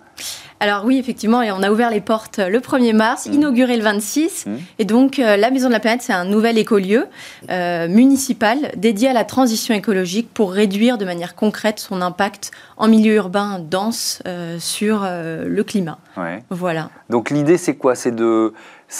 Alors 0.59 0.85
oui, 0.85 0.97
effectivement, 0.97 1.41
et 1.41 1.51
on 1.51 1.61
a 1.61 1.71
ouvert 1.71 1.89
les 1.89 2.01
portes 2.01 2.39
le 2.39 2.59
1er 2.59 2.93
mars, 2.93 3.27
mmh. 3.27 3.33
inauguré 3.33 3.77
le 3.77 3.83
26. 3.83 4.45
Mmh. 4.45 4.51
Et 4.79 4.85
donc, 4.85 5.19
euh, 5.19 5.35
la 5.37 5.51
Maison 5.51 5.67
de 5.67 5.73
la 5.73 5.79
Planète, 5.79 6.01
c'est 6.01 6.13
un 6.13 6.25
nouvel 6.25 6.57
écolieu 6.57 7.07
euh, 7.49 7.87
municipal 7.87 8.71
dédié 8.77 9.09
à 9.09 9.13
la 9.13 9.25
transition 9.25 9.75
écologique 9.75 10.29
pour 10.33 10.53
réduire 10.53 10.97
de 10.97 11.05
manière 11.05 11.35
concrète 11.35 11.79
son 11.79 12.01
impact 12.01 12.51
en 12.77 12.87
milieu 12.87 13.15
urbain 13.15 13.59
dense 13.59 14.21
euh, 14.27 14.57
sur 14.59 15.05
le 15.05 15.63
climat. 15.63 15.99
Voilà. 16.49 16.89
Donc 17.09 17.29
l'idée, 17.29 17.57
c'est 17.57 17.75
quoi? 17.75 17.95
C'est 17.95 18.15
de, 18.15 18.53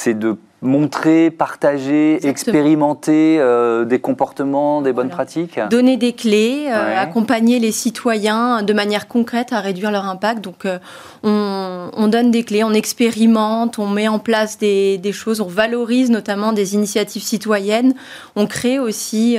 de 0.08 0.38
montrer, 0.66 1.32
partager, 1.32 2.26
expérimenter 2.28 3.38
euh, 3.40 3.86
des 3.86 4.00
comportements, 4.00 4.82
des 4.82 4.94
bonnes 4.94 5.10
pratiques 5.10 5.60
Donner 5.70 5.98
des 5.98 6.14
clés, 6.14 6.68
euh, 6.68 6.98
accompagner 6.98 7.60
les 7.60 7.72
citoyens 7.72 8.64
de 8.64 8.74
manière 8.74 9.08
concrète 9.08 9.54
à 9.54 9.60
réduire 9.60 9.92
leur 9.92 10.06
impact. 10.06 10.44
Donc 10.44 10.66
euh, 10.66 10.80
on, 11.24 12.08
donne 12.08 12.32
des 12.32 12.44
clés, 12.44 12.64
on 12.64 12.74
expérimente, 12.74 13.80
on 13.80 13.88
met 13.88 14.08
en 14.08 14.20
place 14.20 14.58
des, 14.58 15.00
choses, 15.12 15.42
on 15.42 15.48
valorise 15.48 16.10
notamment 16.10 16.54
des 16.54 16.74
initiatives 16.74 17.24
citoyennes, 17.24 17.94
on 18.36 18.48
crée 18.48 18.80
aussi 18.80 19.38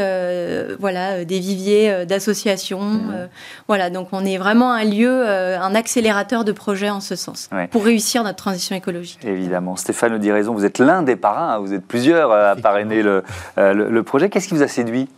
voilà, 0.78 1.24
des 1.24 1.38
viviers 1.38 2.06
d'associations. 2.06 2.80
Mmh. 2.80 3.28
voilà, 3.68 3.90
donc 3.90 4.08
on 4.12 4.24
est 4.24 4.38
vraiment 4.38 4.72
un 4.72 4.84
lieu, 4.84 5.26
un 5.26 5.74
accélérateur 5.74 6.44
de 6.44 6.52
projets 6.52 6.90
en 6.90 7.00
ce 7.00 7.16
sens, 7.16 7.48
pour 7.70 7.84
réussir 7.84 8.24
notre 8.24 8.36
transition 8.36 8.76
écologique. 8.76 9.20
Évidemment. 9.24 9.76
Stéphane 9.76 10.12
le 10.12 10.18
dit 10.18 10.32
raison, 10.32 10.54
vous 10.54 10.64
êtes 10.64 10.78
l'un 10.78 11.02
des 11.02 11.15
parrains, 11.16 11.54
hein. 11.54 11.58
vous 11.58 11.74
êtes 11.74 11.86
plusieurs 11.86 12.32
à 12.32 12.56
parrainer 12.56 13.02
euh, 13.02 13.22
le, 13.56 13.90
le, 13.90 14.02
projet. 14.02 14.30
Qu'est-ce 14.30 14.48
qui 14.48 14.54
vous 14.54 14.62
a 14.62 14.68
séduit? 14.68 15.08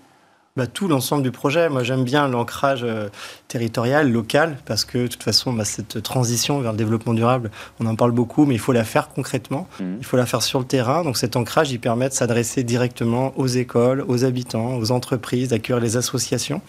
Bah, 0.58 0.66
tout 0.66 0.88
l'ensemble 0.88 1.22
du 1.22 1.30
projet. 1.30 1.68
Moi, 1.68 1.84
j'aime 1.84 2.02
bien 2.02 2.26
l'ancrage 2.26 2.82
euh, 2.82 3.08
territorial, 3.46 4.10
local, 4.10 4.56
parce 4.66 4.84
que 4.84 4.98
de 4.98 5.06
toute 5.06 5.22
façon, 5.22 5.52
bah, 5.52 5.64
cette 5.64 6.02
transition 6.02 6.58
vers 6.58 6.72
le 6.72 6.76
développement 6.76 7.14
durable, 7.14 7.52
on 7.78 7.86
en 7.86 7.94
parle 7.94 8.10
beaucoup, 8.10 8.44
mais 8.44 8.54
il 8.54 8.58
faut 8.58 8.72
la 8.72 8.82
faire 8.82 9.08
concrètement, 9.10 9.68
mmh. 9.78 9.84
il 10.00 10.04
faut 10.04 10.16
la 10.16 10.26
faire 10.26 10.42
sur 10.42 10.58
le 10.58 10.64
terrain. 10.64 11.04
Donc 11.04 11.16
cet 11.16 11.36
ancrage, 11.36 11.70
il 11.70 11.78
permet 11.78 12.08
de 12.08 12.14
s'adresser 12.14 12.64
directement 12.64 13.32
aux 13.36 13.46
écoles, 13.46 14.04
aux 14.08 14.24
habitants, 14.24 14.74
aux 14.78 14.90
entreprises, 14.90 15.50
d'accueillir 15.50 15.80
les 15.80 15.96
associations. 15.96 16.60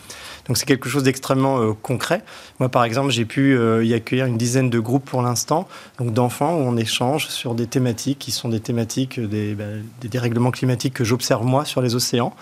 Donc 0.49 0.57
c'est 0.57 0.65
quelque 0.65 0.89
chose 0.89 1.03
d'extrêmement 1.03 1.61
euh, 1.61 1.71
concret. 1.81 2.23
Moi, 2.59 2.67
par 2.67 2.83
exemple, 2.83 3.11
j'ai 3.11 3.23
pu 3.23 3.55
y 3.55 3.93
accueillir 3.93 4.25
une 4.25 4.37
dizaine 4.37 4.69
de 4.69 4.79
groupes 4.79 5.05
pour 5.05 5.21
l'instant, 5.21 5.69
donc 5.97 6.11
d'enfants 6.11 6.55
où 6.55 6.59
on 6.59 6.75
échange 6.75 7.27
sur 7.29 7.55
des 7.55 7.67
thématiques 7.67 8.19
qui 8.19 8.31
sont 8.31 8.49
des 8.49 8.59
thématiques 8.59 9.19
des, 9.19 9.53
bah, 9.53 9.63
des 10.01 10.09
dérèglements 10.09 10.51
climatiques 10.51 10.95
que 10.95 11.05
j'observe 11.05 11.45
moi 11.45 11.63
sur 11.63 11.81
les 11.81 11.95
océans 11.95 12.33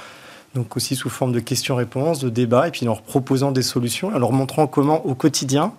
donc 0.55 0.75
aussi 0.75 0.95
sous 0.95 1.09
forme 1.09 1.31
de 1.31 1.39
questions-réponses, 1.39 2.19
de 2.19 2.29
débats, 2.29 2.67
et 2.67 2.71
puis 2.71 2.85
en 2.85 2.91
leur 2.91 3.01
proposant 3.01 3.51
des 3.51 3.61
solutions, 3.61 4.09
en 4.09 4.19
leur 4.19 4.31
montrant 4.31 4.65
comment 4.67 5.05
au 5.05 5.13
quotidien, 5.13 5.73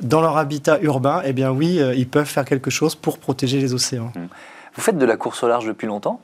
dans 0.00 0.20
leur 0.20 0.36
habitat 0.36 0.80
urbain, 0.80 1.22
eh 1.24 1.32
bien 1.32 1.50
oui, 1.50 1.78
euh, 1.78 1.94
ils 1.94 2.08
peuvent 2.08 2.26
faire 2.26 2.44
quelque 2.44 2.70
chose 2.70 2.94
pour 2.94 3.18
protéger 3.18 3.60
les 3.60 3.74
océans. 3.74 4.12
Mmh. 4.14 4.26
Vous 4.74 4.82
faites 4.82 4.98
de 4.98 5.04
la 5.04 5.16
course 5.16 5.42
au 5.42 5.48
large 5.48 5.66
depuis 5.66 5.86
longtemps? 5.86 6.20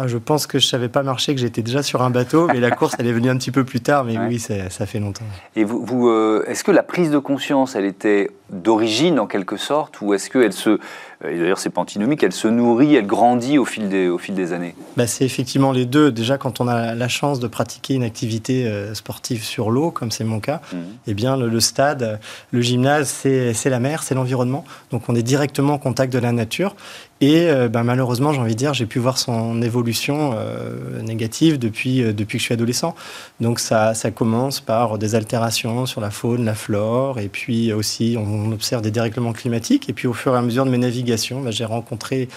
Ah, 0.00 0.06
je 0.06 0.16
pense 0.16 0.46
que 0.46 0.60
je 0.60 0.66
savais 0.66 0.88
pas 0.88 1.02
marcher, 1.02 1.34
que 1.34 1.40
j'étais 1.40 1.62
déjà 1.62 1.82
sur 1.82 2.02
un 2.02 2.10
bateau, 2.10 2.46
mais 2.46 2.60
la 2.60 2.70
course, 2.70 2.94
elle 3.00 3.08
est 3.08 3.12
venue 3.12 3.30
un 3.30 3.36
petit 3.36 3.50
peu 3.50 3.64
plus 3.64 3.80
tard, 3.80 4.04
mais 4.04 4.16
oui, 4.16 4.38
ça 4.38 4.86
fait 4.86 5.00
longtemps. 5.00 5.24
Et 5.56 5.64
vous, 5.64 5.84
vous 5.84 6.08
euh, 6.08 6.44
est-ce 6.46 6.62
que 6.62 6.70
la 6.70 6.84
prise 6.84 7.10
de 7.10 7.18
conscience, 7.18 7.74
elle 7.74 7.84
était 7.84 8.30
d'origine 8.50 9.18
en 9.18 9.26
quelque 9.26 9.56
sorte, 9.56 10.00
ou 10.00 10.14
est-ce 10.14 10.30
qu'elle 10.30 10.52
se, 10.52 10.78
d'ailleurs 11.20 11.58
c'est 11.58 11.70
pas 11.70 11.80
antinomique, 11.80 12.22
elle 12.22 12.32
se 12.32 12.48
nourrit, 12.48 12.94
elle 12.94 13.06
grandit 13.06 13.58
au 13.58 13.64
fil 13.64 13.88
des, 13.88 14.08
au 14.08 14.18
fil 14.18 14.34
des 14.36 14.52
années? 14.52 14.74
Bah, 14.96 15.08
C'est 15.08 15.24
effectivement 15.24 15.72
les 15.72 15.84
deux. 15.84 16.12
Déjà, 16.12 16.38
quand 16.38 16.60
on 16.60 16.68
a 16.68 16.94
la 16.94 17.08
chance 17.08 17.40
de 17.40 17.48
pratiquer 17.48 17.94
une 17.94 18.04
activité 18.04 18.66
euh, 18.66 18.94
sportive 18.94 19.42
sur 19.42 19.70
l'eau, 19.70 19.90
comme 19.90 20.10
c'est 20.10 20.24
mon 20.24 20.40
cas, 20.40 20.60
mhm. 20.72 20.78
eh 21.08 21.14
bien 21.14 21.36
le, 21.36 21.60
stade, 21.60 22.20
le 22.52 22.60
gymnase, 22.60 23.08
c'est 23.08 23.70
la 23.70 23.80
mer, 23.80 24.02
c'est 24.02 24.14
l'environnement. 24.14 24.64
Donc 24.92 25.08
on 25.08 25.14
est 25.14 25.22
directement 25.22 25.74
en 25.74 25.78
contact 25.78 26.12
de 26.12 26.18
la 26.20 26.32
nature. 26.32 26.76
Et 27.20 27.48
euh, 27.48 27.68
ben, 27.68 27.82
malheureusement, 27.82 28.32
j'ai 28.32 28.40
envie 28.40 28.54
de 28.54 28.58
dire, 28.58 28.74
j'ai 28.74 28.86
pu 28.86 28.98
voir 29.00 29.18
son 29.18 29.60
évolution 29.60 30.32
euh, 30.34 31.02
négative 31.02 31.58
depuis, 31.58 32.02
euh, 32.02 32.12
depuis 32.12 32.38
que 32.38 32.42
je 32.42 32.44
suis 32.44 32.54
adolescent. 32.54 32.94
Donc 33.40 33.58
ça, 33.58 33.94
ça 33.94 34.10
commence 34.10 34.60
par 34.60 34.98
des 34.98 35.14
altérations 35.14 35.86
sur 35.86 36.00
la 36.00 36.10
faune, 36.10 36.44
la 36.44 36.54
flore, 36.54 37.18
et 37.18 37.28
puis 37.28 37.72
aussi 37.72 38.16
on 38.18 38.52
observe 38.52 38.82
des 38.82 38.92
dérèglements 38.92 39.32
climatiques. 39.32 39.88
Et 39.88 39.92
puis 39.92 40.06
au 40.06 40.12
fur 40.12 40.34
et 40.34 40.38
à 40.38 40.42
mesure 40.42 40.64
de 40.64 40.70
mes 40.70 40.78
navigations, 40.78 41.40
ben, 41.40 41.50
j'ai 41.50 41.64
rencontré 41.64 42.28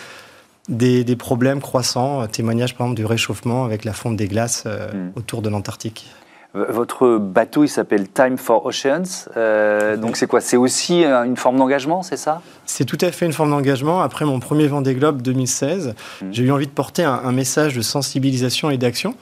des, 0.68 1.04
des, 1.04 1.16
problèmes 1.16 1.60
croissants, 1.60 2.26
témoignages 2.28 2.76
par 2.76 2.88
exemple 2.88 3.02
du 3.02 3.06
réchauffement 3.06 3.66
avec 3.66 3.84
la 3.84 3.94
fonte 3.94 4.16
des 4.16 4.28
glaces 4.28 4.66
mm. 4.66 5.18
autour 5.18 5.42
de 5.42 5.50
l'Antarctique. 5.50 6.08
Votre 6.53 7.17
bateau, 7.17 7.63
il 7.63 7.70
s'appelle 7.70 8.10
Time 8.10 8.38
for 8.38 8.65
Oceans. 8.65 9.29
Euh, 9.38 9.96
donc 9.96 10.17
c'est 10.17 10.27
quoi? 10.27 10.41
C'est 10.41 10.58
aussi 10.58 11.05
une 11.05 11.38
forme 11.38 11.58
d'engagement, 11.58 12.03
c'est 12.03 12.17
ça? 12.17 12.41
C'est 12.65 12.84
tout 12.84 12.98
à 13.00 13.12
fait 13.12 13.25
une 13.25 13.31
forme 13.31 13.51
d'engagement. 13.51 14.01
Après 14.01 14.25
mon 14.25 14.41
premier 14.41 14.67
Vendée 14.67 14.93
Globe 14.93 15.22
2016, 15.22 15.93
mmh. 16.22 16.25
j'ai 16.31 16.43
eu 16.43 16.51
envie 16.51 16.67
de 16.67 16.72
porter 16.72 17.05
un, 17.05 17.31
message 17.31 17.75
de 17.75 17.81
sensibilisation 17.81 18.70
et 18.70 18.77
d'action 18.77 19.15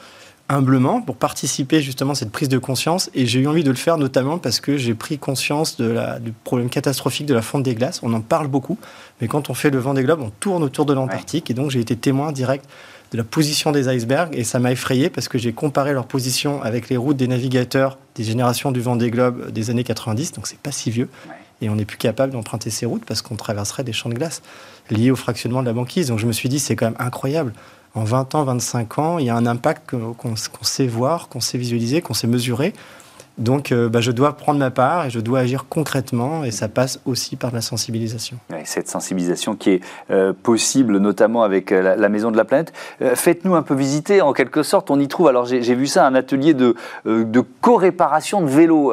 humblement 0.51 1.01
pour 1.01 1.15
participer 1.15 1.79
justement 1.79 2.13
à 2.13 2.15
cette 2.15 2.31
prise 2.31 2.49
de 2.49 2.57
conscience. 2.57 3.11
Et 3.13 3.27
j'ai 3.27 3.41
eu 3.41 3.47
envie 3.47 3.63
de 3.63 3.69
le 3.69 3.75
faire 3.75 3.99
notamment 3.99 4.39
parce 4.39 4.59
que 4.59 4.77
j'ai 4.77 4.95
pris 4.95 5.19
conscience 5.19 5.77
de 5.77 5.85
la, 5.85 6.17
du 6.17 6.31
problème 6.31 6.71
catastrophique 6.71 7.27
de 7.27 7.35
la 7.35 7.43
fonte 7.43 7.61
des 7.61 7.75
glaces. 7.75 7.99
On 8.01 8.11
en 8.13 8.21
parle 8.21 8.47
beaucoup, 8.47 8.79
mais 9.21 9.27
quand 9.27 9.51
on 9.51 9.53
fait 9.53 9.69
le 9.69 9.77
vent 9.77 9.93
des 9.93 10.01
globes, 10.01 10.21
on 10.23 10.31
tourne 10.31 10.63
autour 10.63 10.87
de 10.87 10.93
l'Antarctique. 10.93 11.51
Et 11.51 11.53
donc 11.53 11.69
j'ai 11.69 11.79
été 11.79 11.95
témoin 11.95 12.31
direct 12.31 12.65
de 13.11 13.17
la 13.17 13.23
position 13.23 13.71
des 13.71 13.93
icebergs 13.93 14.29
et 14.33 14.43
ça 14.43 14.59
m'a 14.59 14.71
effrayé 14.71 15.09
parce 15.09 15.27
que 15.27 15.37
j'ai 15.37 15.53
comparé 15.53 15.93
leur 15.93 16.05
position 16.05 16.61
avec 16.61 16.89
les 16.89 16.97
routes 16.97 17.17
des 17.17 17.27
navigateurs 17.27 17.97
des 18.15 18.23
générations 18.23 18.71
du 18.71 18.81
vent 18.81 18.95
des 18.95 19.09
globes 19.09 19.51
des 19.51 19.69
années 19.69 19.83
90, 19.83 20.33
donc 20.33 20.47
c'est 20.47 20.59
pas 20.59 20.71
si 20.71 20.91
vieux. 20.91 21.09
Et 21.61 21.69
on 21.69 21.75
n'est 21.75 21.85
plus 21.85 21.97
capable 21.97 22.31
d'emprunter 22.33 22.69
ces 22.69 22.85
routes 22.85 23.03
parce 23.05 23.21
qu'on 23.21 23.35
traverserait 23.35 23.83
des 23.83 23.93
champs 23.93 24.09
de 24.09 24.13
glace 24.13 24.41
liés 24.89 25.11
au 25.11 25.15
fractionnement 25.15 25.61
de 25.61 25.65
la 25.65 25.73
banquise. 25.73 26.07
Donc 26.07 26.19
je 26.19 26.25
me 26.25 26.31
suis 26.31 26.47
dit, 26.47 26.59
c'est 26.59 26.75
quand 26.75 26.85
même 26.85 26.95
incroyable 26.99 27.53
en 27.95 28.03
20 28.03 28.35
ans, 28.35 28.43
25 28.43 28.99
ans, 28.99 29.19
il 29.19 29.25
y 29.25 29.29
a 29.29 29.35
un 29.35 29.45
impact 29.45 29.95
qu'on 30.17 30.35
sait 30.35 30.87
voir, 30.87 31.27
qu'on 31.27 31.39
sait 31.39 31.57
visualiser, 31.57 32.01
qu'on 32.01 32.13
sait 32.13 32.27
mesurer. 32.27 32.73
Donc, 33.39 33.71
euh, 33.71 33.87
bah, 33.87 34.01
je 34.01 34.11
dois 34.11 34.33
prendre 34.33 34.59
ma 34.59 34.69
part 34.69 35.05
et 35.05 35.09
je 35.09 35.19
dois 35.19 35.39
agir 35.39 35.65
concrètement, 35.69 36.43
et 36.43 36.51
ça 36.51 36.67
passe 36.67 36.99
aussi 37.05 37.37
par 37.37 37.51
la 37.51 37.61
sensibilisation. 37.61 38.37
cette 38.65 38.89
sensibilisation 38.89 39.55
qui 39.55 39.71
est 39.71 39.81
euh, 40.11 40.33
possible, 40.33 40.97
notamment 40.97 41.43
avec 41.43 41.71
euh, 41.71 41.95
la, 41.95 42.09
Maison 42.09 42.31
de 42.31 42.37
la 42.37 42.43
Planète. 42.43 42.73
Faites-nous 42.99 43.55
un 43.55 43.61
peu 43.61 43.75
visiter, 43.75 44.21
en 44.21 44.33
quelque 44.33 44.63
sorte. 44.63 44.89
On 44.89 44.99
y 44.99 45.07
trouve, 45.07 45.27
alors 45.27 45.45
j'ai 45.45 45.75
vu 45.75 45.85
ça, 45.85 46.07
un 46.07 46.15
atelier 46.15 46.55
de, 46.55 46.75
de 47.05 47.43
co-réparation 47.61 48.41
de 48.41 48.47
vélos. 48.47 48.91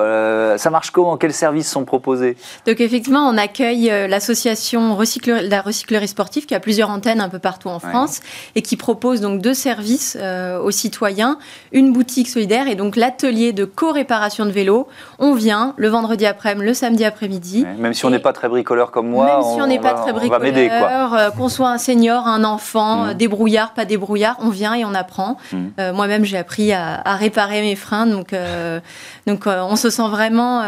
ça 0.59 0.71
marche 0.71 0.91
comment? 0.91 1.17
Quels 1.17 1.33
services 1.33 1.71
sont 1.71 1.87
proposés? 1.87 2.37
Donc, 2.67 2.81
effectivement, 2.81 3.27
on 3.27 3.39
accueille 3.39 3.91
l'association 4.07 4.99
la 5.27 5.63
recyclerie 5.63 6.09
sportive 6.09 6.45
qui 6.45 6.55
a 6.55 6.61
plusieurs 6.61 6.91
antennes 6.91 7.23
un 7.23 7.31
peu 7.31 7.39
partout 7.39 7.69
en 7.69 7.79
France 7.79 8.21
et 8.55 8.61
qui 8.61 8.77
propose 8.77 9.23
donc 9.23 9.41
deux 9.41 9.55
services 9.55 10.19
aux 10.63 10.71
citoyens 10.71 11.39
une 11.73 11.93
boutique 11.93 12.29
solidaire 12.29 12.69
et 12.69 12.75
donc 12.75 12.97
l'atelier 12.97 13.55
de 13.55 13.65
co-réparation 13.65 14.36
de 14.45 14.51
vélo. 14.51 14.89
On 15.19 15.35
vient 15.35 15.73
le 15.77 15.89
vendredi 15.89 16.27
après-midi, 16.27 16.67
le 16.67 16.75
samedi 16.75 17.05
après-midi. 17.05 17.65
même 17.79 17.95
si 17.95 18.05
on 18.05 18.11
n'est 18.11 18.19
pas 18.19 18.33
très 18.33 18.49
bricoleur 18.49 18.91
comme 18.91 19.09
moi, 19.09 19.27
même 19.27 19.55
si 19.55 19.63
on 19.63 19.67
n'est 19.67 19.79
pas 19.79 19.95
très 19.95 20.13
bricoleur, 20.13 21.15
euh, 21.15 21.31
qu'on 21.31 21.49
soit 21.49 21.71
un 21.71 21.79
senior, 21.79 22.27
un 22.27 22.45
enfant, 22.45 23.07
mmh. 23.07 23.15
débrouillard, 23.15 23.73
pas 23.73 23.85
débrouillard, 23.85 24.37
on 24.41 24.51
vient 24.51 24.75
et 24.75 24.85
on 24.85 24.95
apprend. 24.95 25.37
Mmh. 25.53 25.57
Euh, 25.81 25.93
moi-même, 25.93 26.25
j'ai 26.25 26.37
appris 26.37 26.73
à, 26.73 27.03
réparer 27.17 27.63
mes 27.63 27.77
freins, 27.77 28.07
donc, 28.07 28.33
euh, 28.33 28.81
donc 29.27 29.47
on 29.47 29.77
se 29.77 29.89
sent 29.89 30.09
vraiment 30.09 30.63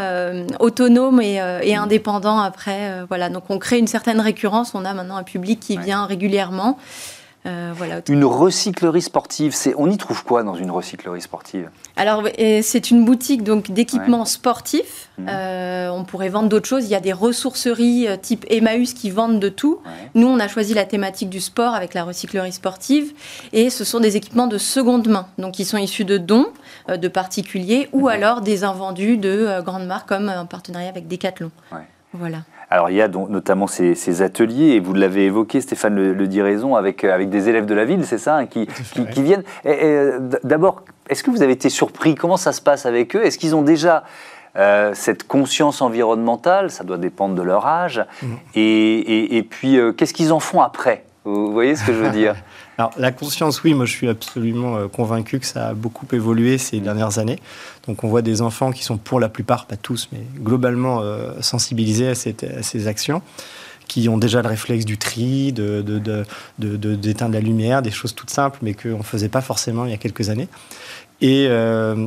autonome 0.60 1.20
et, 1.20 1.40
et, 1.62 1.76
mmh. 1.76 1.80
indépendant 1.80 2.38
après. 2.38 3.04
voilà, 3.08 3.28
donc 3.28 3.44
on 3.48 3.58
crée 3.58 3.78
une 3.78 3.86
certaine 3.86 4.20
récurrence. 4.20 4.74
On 4.74 4.84
a 4.84 4.94
maintenant 4.94 5.16
un 5.16 5.24
public 5.24 5.60
qui 5.60 5.76
vient 5.76 6.06
régulièrement. 6.06 6.78
Euh, 7.46 7.72
une 8.08 8.24
recyclerie 8.24 9.00
sportive, 9.00 9.54
c'est 9.54 9.72
on 9.78 9.88
y 9.88 9.96
trouve 9.96 10.24
quoi 10.24 10.42
dans 10.42 10.54
une 10.54 10.70
recyclerie 10.70 11.20
sportive? 11.20 11.70
Alors 11.96 12.24
c'est 12.62 12.90
une 12.90 13.04
boutique 13.04 13.44
donc 13.44 13.70
d'équipements 13.70 14.24
sportifs. 14.24 15.08
Mmh. 15.18 15.26
Euh, 15.28 15.88
on 15.90 16.04
pourrait 16.04 16.28
vendre 16.30 16.48
d'autres 16.48 16.66
choses. 16.66 16.84
Il 16.84 16.90
y 16.90 16.96
a 16.96 17.00
des 17.00 17.12
ressourceries 17.12 18.08
euh, 18.08 18.16
type 18.16 18.44
Emmaüs 18.50 18.92
qui 18.92 19.10
vendent 19.10 19.38
de 19.38 19.48
tout. 19.48 19.80
Nous 20.14 20.26
on 20.26 20.40
a 20.40 20.48
choisi 20.48 20.74
la 20.74 20.84
thématique 20.84 21.30
du 21.30 21.40
sport 21.40 21.74
avec 21.74 21.94
la 21.94 22.04
recyclerie 22.04 22.52
sportive 22.52 23.12
et 23.52 23.70
ce 23.70 23.84
sont 23.84 24.00
des 24.00 24.16
équipements 24.16 24.48
de 24.48 24.58
seconde 24.58 25.06
main, 25.08 25.28
donc 25.38 25.58
ils 25.58 25.64
sont 25.64 25.78
issus 25.78 26.04
de 26.04 26.18
dons 26.18 26.48
de 26.88 27.08
particuliers 27.08 27.88
ou 27.92 28.06
mmh. 28.06 28.12
alors 28.12 28.40
des 28.40 28.64
invendus 28.64 29.16
de 29.16 29.60
grandes 29.64 29.86
marques 29.86 30.08
comme 30.08 30.28
un 30.28 30.46
partenariat 30.46 30.88
avec 30.88 31.06
Decathlon. 31.06 31.50
Voilà. 32.12 32.38
Alors 32.70 32.90
il 32.90 32.96
y 32.96 33.02
a 33.02 33.08
donc, 33.08 33.30
notamment 33.30 33.66
ces, 33.66 34.22
ateliers, 34.22 34.74
et 34.74 34.80
vous 34.80 34.92
l'avez 34.92 35.24
évoqué, 35.24 35.60
Stéphane 35.60 35.94
le, 35.94 36.26
dit 36.26 36.42
raison, 36.42 36.76
avec, 36.76 37.04
euh, 37.04 37.14
avec 37.14 37.30
des 37.30 37.48
élèves 37.48 37.66
de 37.66 37.74
la 37.74 37.84
ville, 37.84 38.04
c'est 38.04 38.18
ça, 38.18 38.36
hein, 38.36 38.46
qui, 38.46 38.66
qui, 38.66 39.22
viennent. 39.22 39.44
Et, 39.64 40.10
D'abord, 40.44 40.82
est-ce 41.08 41.22
que 41.22 41.30
vous 41.30 41.42
avez 41.42 41.52
été 41.52 41.70
surpris? 41.70 42.14
Comment 42.14 42.36
ça 42.36 42.52
se 42.52 42.60
passe 42.60 42.84
avec 42.84 43.16
eux? 43.16 43.24
Est-ce 43.24 43.38
qu'ils 43.38 43.56
ont 43.56 43.62
déjà 43.62 44.04
euh, 44.56 44.92
cette 44.94 45.26
conscience 45.26 45.80
environnementale? 45.80 46.70
Ça 46.70 46.84
doit 46.84 46.98
dépendre 46.98 47.34
de 47.34 47.42
leur 47.42 47.66
âge. 47.66 48.04
Mmh. 48.22 48.26
Et, 48.54 49.36
et, 49.38 49.42
puis, 49.42 49.78
euh, 49.78 49.92
qu'est-ce 49.92 50.12
qu'ils 50.12 50.32
en 50.32 50.40
font 50.40 50.60
après? 50.60 51.04
Vous 51.24 51.52
voyez 51.52 51.74
ce 51.74 51.84
que 51.86 51.92
je 51.92 51.98
veux 51.98 52.10
dire? 52.10 52.34
Alors, 52.78 52.92
la 52.96 53.10
conscience, 53.10 53.64
oui, 53.64 53.74
moi 53.74 53.86
je 53.86 53.92
suis 53.92 54.08
absolument 54.08 54.76
euh, 54.76 54.86
convaincu 54.86 55.40
que 55.40 55.46
ça 55.46 55.68
a 55.68 55.74
beaucoup 55.74 56.06
évolué 56.12 56.58
ces 56.58 56.78
dernières 56.78 57.18
années. 57.18 57.40
Donc, 57.88 58.04
on 58.04 58.08
voit 58.08 58.22
des 58.22 58.40
enfants 58.40 58.70
qui 58.70 58.84
sont 58.84 58.98
pour 58.98 59.18
la 59.18 59.28
plupart, 59.28 59.66
pas 59.66 59.76
tous, 59.76 60.08
mais 60.12 60.20
globalement 60.36 61.00
euh, 61.02 61.32
sensibilisés 61.40 62.08
à, 62.08 62.14
ces 62.14 62.86
actions 62.86 63.20
qui 63.88 64.08
ont 64.08 64.18
déjà 64.18 64.42
le 64.42 64.48
réflexe 64.48 64.84
du 64.84 64.98
tri, 64.98 65.52
d'éteindre 65.52 66.24
de, 66.58 66.94
de, 66.94 67.32
la 67.32 67.40
lumière, 67.40 67.82
des 67.82 67.90
choses 67.90 68.14
toutes 68.14 68.30
simples, 68.30 68.58
mais 68.62 68.74
qu'on 68.74 68.98
ne 68.98 69.02
faisait 69.02 69.30
pas 69.30 69.40
forcément 69.40 69.86
il 69.86 69.90
y 69.90 69.94
a 69.94 69.96
quelques 69.96 70.28
années. 70.28 70.48
Et 71.20 71.46
euh, 71.48 72.06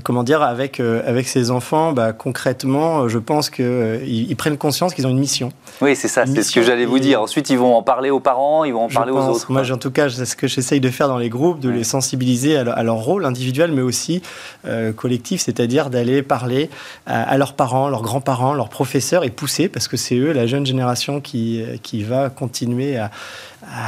comment 0.00 0.22
dire, 0.22 0.42
avec, 0.42 0.80
euh, 0.80 1.02
avec 1.06 1.28
ces 1.28 1.50
enfants, 1.50 1.92
bah, 1.92 2.12
concrètement, 2.12 3.08
je 3.08 3.18
pense 3.18 3.50
qu'ils 3.50 3.64
euh, 3.64 4.04
ils 4.04 4.34
prennent 4.36 4.56
conscience 4.56 4.94
qu'ils 4.94 5.06
ont 5.06 5.10
une 5.10 5.18
mission. 5.18 5.52
Oui, 5.80 5.94
c'est 5.96 6.08
ça, 6.08 6.24
c'est 6.26 6.42
ce 6.42 6.52
que 6.52 6.62
j'allais 6.62 6.86
vous 6.86 6.98
dire. 6.98 7.20
Ensuite, 7.20 7.50
ils 7.50 7.58
vont 7.58 7.74
en 7.74 7.82
parler 7.82 8.10
aux 8.10 8.20
parents, 8.20 8.64
ils 8.64 8.72
vont 8.72 8.84
en 8.84 8.88
parler 8.88 9.12
aux 9.12 9.18
autres. 9.18 9.50
Moi, 9.50 9.70
en 9.70 9.76
tout 9.76 9.90
cas, 9.90 10.08
c'est 10.08 10.24
ce 10.24 10.36
que 10.36 10.46
j'essaye 10.46 10.80
de 10.80 10.90
faire 10.90 11.08
dans 11.08 11.18
les 11.18 11.28
groupes, 11.28 11.60
de 11.60 11.68
les 11.68 11.84
sensibiliser 11.84 12.56
à, 12.56 12.82
leur 12.82 12.96
rôle 12.96 13.24
individuel, 13.24 13.72
mais 13.72 13.82
aussi 13.82 14.22
euh, 14.66 14.92
collectif, 14.92 15.40
c'est-à-dire 15.40 15.90
d'aller 15.90 16.22
parler 16.22 16.70
à, 17.06 17.36
leurs 17.36 17.54
parents, 17.54 17.88
leurs 17.88 18.02
grands-parents, 18.02 18.54
leurs 18.54 18.68
professeurs 18.68 19.24
et 19.24 19.30
pousser, 19.30 19.68
parce 19.68 19.88
que 19.88 19.96
c'est 19.96 20.16
eux, 20.16 20.32
la 20.32 20.46
jeune 20.46 20.64
génération, 20.64 21.20
qui, 21.20 21.62
qui 21.82 22.02
va 22.02 22.30
continuer 22.30 22.96
à 22.96 23.10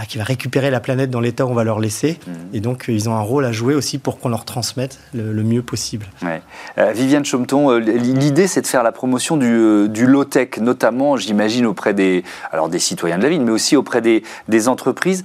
qui 0.08 0.18
va 0.18 0.24
récupérer 0.24 0.70
la 0.70 0.80
planète 0.80 1.10
dans 1.10 1.20
l'état 1.20 1.44
où 1.44 1.50
on 1.50 1.54
va 1.54 1.64
leur 1.64 1.80
laisser. 1.80 2.18
Mhm. 2.26 2.34
Et 2.52 2.60
donc, 2.60 2.86
ils 2.88 3.08
ont 3.08 3.14
un 3.14 3.20
rôle 3.20 3.44
à 3.44 3.52
jouer 3.52 3.74
aussi 3.74 3.98
pour 3.98 4.18
qu'on 4.18 4.28
leur 4.28 4.44
transmette 4.44 4.98
le, 5.12 5.42
mieux 5.42 5.62
possible. 5.62 5.93
Euh, 6.78 6.92
Viviane 6.92 7.24
Chomton, 7.24 7.70
euh, 7.70 7.78
l'idée, 7.78 8.46
c'est 8.46 8.62
de 8.62 8.66
faire 8.66 8.82
la 8.82 8.92
promotion 8.92 9.36
du, 9.36 9.46
euh, 9.46 9.88
du 9.88 10.06
low-tech, 10.06 10.58
notamment, 10.60 11.16
j'imagine, 11.16 11.66
auprès 11.66 11.94
des, 11.94 12.24
alors 12.52 12.68
des 12.68 12.78
citoyens 12.78 13.18
de 13.18 13.22
la 13.22 13.28
ville, 13.28 13.40
mais 13.40 13.50
aussi 13.50 13.76
auprès 13.76 14.00
des, 14.00 14.22
des 14.48 14.68
entreprises. 14.68 15.22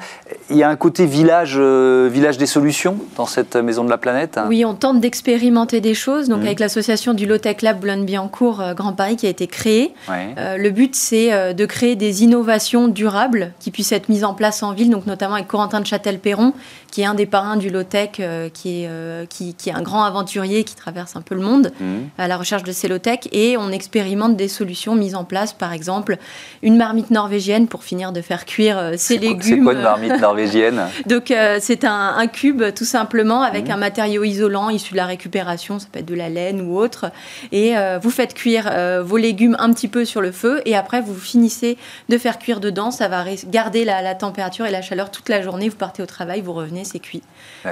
Il 0.50 0.58
y 0.58 0.64
a 0.64 0.70
un 0.70 0.76
côté 0.76 1.06
village, 1.06 1.58
village 1.58 2.38
des 2.38 2.46
solutions 2.46 2.98
dans 3.18 3.26
cette 3.26 3.56
maison 3.56 3.84
de 3.84 3.90
la 3.90 3.98
planète 3.98 4.38
hein? 4.38 4.46
Oui, 4.48 4.66
on 4.66 4.74
tente 4.74 5.00
d'expérimenter 5.00 5.82
des 5.82 5.94
choses. 5.94 6.28
Donc, 6.28 6.40
mhm. 6.40 6.48
avec 6.48 6.60
l'association 6.60 7.14
du 7.14 7.26
low-tech 7.26 7.62
lab 7.62 7.80
Boulogne-Billancourt 7.80 8.74
Grand 8.76 8.94
Paris 8.94 9.16
qui 9.16 9.28
a 9.28 9.30
été 9.30 9.48
créée, 9.48 9.94
le 10.10 10.70
but, 10.70 10.96
c'est 10.96 11.54
de 11.54 11.66
créer 11.66 11.96
des 11.96 12.24
innovations 12.24 12.88
durables 12.88 13.52
qui 13.60 13.72
puissent 13.72 13.92
être 13.92 14.10
mises 14.10 14.24
en 14.24 14.34
place 14.34 14.64
en 14.64 14.74
ville, 14.74 14.90
donc 14.90 15.06
notamment 15.06 15.36
avec 15.36 15.48
Corentin 15.48 15.82
de 15.82 15.86
Châtel-Perron, 15.86 16.54
qui 16.92 17.02
est 17.02 17.06
un 17.06 17.14
des 17.14 17.26
parrains 17.26 17.58
du 17.58 17.70
low-tech, 17.70 18.10
euh, 18.20 18.50
qui, 18.50 18.84
est, 18.84 19.28
qui, 19.30 19.70
est 19.70 19.74
un 19.74 19.82
grand 19.82 20.04
aventurier 20.04 20.59
qui 20.64 20.76
traverse 20.76 21.16
un 21.16 21.22
peu 21.22 21.36
le 21.36 21.42
monde 21.42 21.72
mhm. 21.80 22.10
à 22.18 22.28
la 22.28 22.38
recherche 22.38 22.64
de 22.64 22.88
low-tech. 22.88 23.20
Et 23.32 23.58
on 23.58 23.72
expérimente 23.72 24.36
des 24.36 24.48
solutions 24.48 24.96
mises 24.96 25.16
en 25.16 25.24
place, 25.24 25.54
par 25.54 25.74
exemple, 25.74 26.18
une 26.62 26.78
marmite 26.78 27.12
norvégienne 27.12 27.68
pour 27.68 27.84
finir 27.84 28.12
de 28.12 28.22
faire 28.22 28.46
cuire 28.46 28.78
euh, 28.78 28.94
ses 28.98 29.18
légumes. 29.18 29.42
C'est 29.42 29.60
quoi 29.60 29.74
une 29.74 29.82
marmite 29.82 30.20
norvégienne 30.20 30.82
Donc, 31.06 31.34
c'est 31.60 31.84
un, 31.84 32.28
cube, 32.28 32.64
tout 32.76 32.86
simplement, 32.86 33.42
avec 33.42 33.66
mhm. 33.66 33.72
un 33.72 33.78
matériau 33.78 34.24
isolant 34.24 34.70
issu 34.70 34.92
de 34.92 34.98
la 34.98 35.06
récupération, 35.06 35.80
ça 35.80 35.88
peut 35.92 36.00
être 36.00 36.06
de 36.06 36.16
la 36.16 36.30
laine 36.30 36.62
ou 36.62 36.78
autre. 36.78 37.12
Et 37.52 37.74
vous 38.02 38.10
faites 38.10 38.34
cuire 38.34 38.72
vos 39.04 39.18
légumes 39.18 39.56
un 39.60 39.74
petit 39.74 39.88
peu 39.88 40.06
sur 40.06 40.22
le 40.22 40.32
feu, 40.32 40.62
et 40.66 40.76
après, 40.76 41.02
vous 41.02 41.16
finissez 41.16 41.78
de 42.10 42.18
faire 42.18 42.40
cuire 42.40 42.60
dedans. 42.60 42.92
Ça 42.92 43.08
va 43.08 43.24
garder 43.48 43.86
la, 43.86 44.02
la 44.02 44.16
température 44.16 44.66
et 44.66 44.72
la 44.72 44.82
chaleur 44.82 45.12
toute 45.12 45.30
la 45.30 45.42
journée. 45.42 45.70
Vous 45.70 45.76
partez 45.76 46.04
au 46.04 46.06
travail, 46.06 46.42
vous 46.42 46.54
revenez, 46.54 46.84
c'est 46.84 47.00
cuit. 47.00 47.24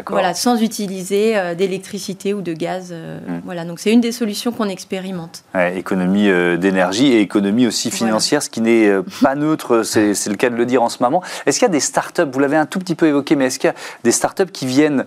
Voilà, 0.08 0.34
sans 0.34 0.62
utiliser 0.62 1.38
euh, 1.38 1.56
d'électricité 1.56 2.34
ou 2.34 2.42
de 2.42 2.54
gaz. 2.54 2.77
Euh, 2.92 3.20
mm. 3.20 3.42
Voilà, 3.46 3.66
donc 3.66 3.80
c'est 3.80 3.92
une 3.92 4.02
des 4.02 4.12
solutions 4.12 4.52
qu'on 4.52 4.70
expérimente. 4.70 5.44
économie 5.76 6.30
euh, 6.30 6.58
d'énergie 6.58 7.08
et 7.08 7.22
économie 7.22 7.68
aussi 7.68 7.92
financière, 7.92 8.42
ce 8.42 8.50
qui 8.50 8.62
n'est 8.62 8.92
pas 9.22 9.36
neutre, 9.36 9.84
c'est 9.84 10.28
le 10.28 10.36
cas 10.36 10.50
de 10.50 10.56
le 10.56 10.66
dire 10.66 10.84
en 10.84 10.90
ce 10.90 11.02
moment. 11.02 11.22
Est-ce 11.46 11.60
qu'il 11.60 11.68
y 11.68 11.70
a 11.70 11.72
des 11.72 11.80
startups, 11.80 12.24
vous 12.32 12.40
l'avez 12.40 12.58
un 12.58 12.66
tout 12.66 12.80
petit 12.80 12.96
peu 12.96 13.08
évoqué, 13.08 13.36
mais 13.36 13.46
est-ce 13.46 13.60
qu'il 13.60 13.70
y 13.70 13.72
a 13.72 13.76
des 14.04 14.12
startups 14.12 14.52
qui 14.52 14.66
viennent 14.66 15.06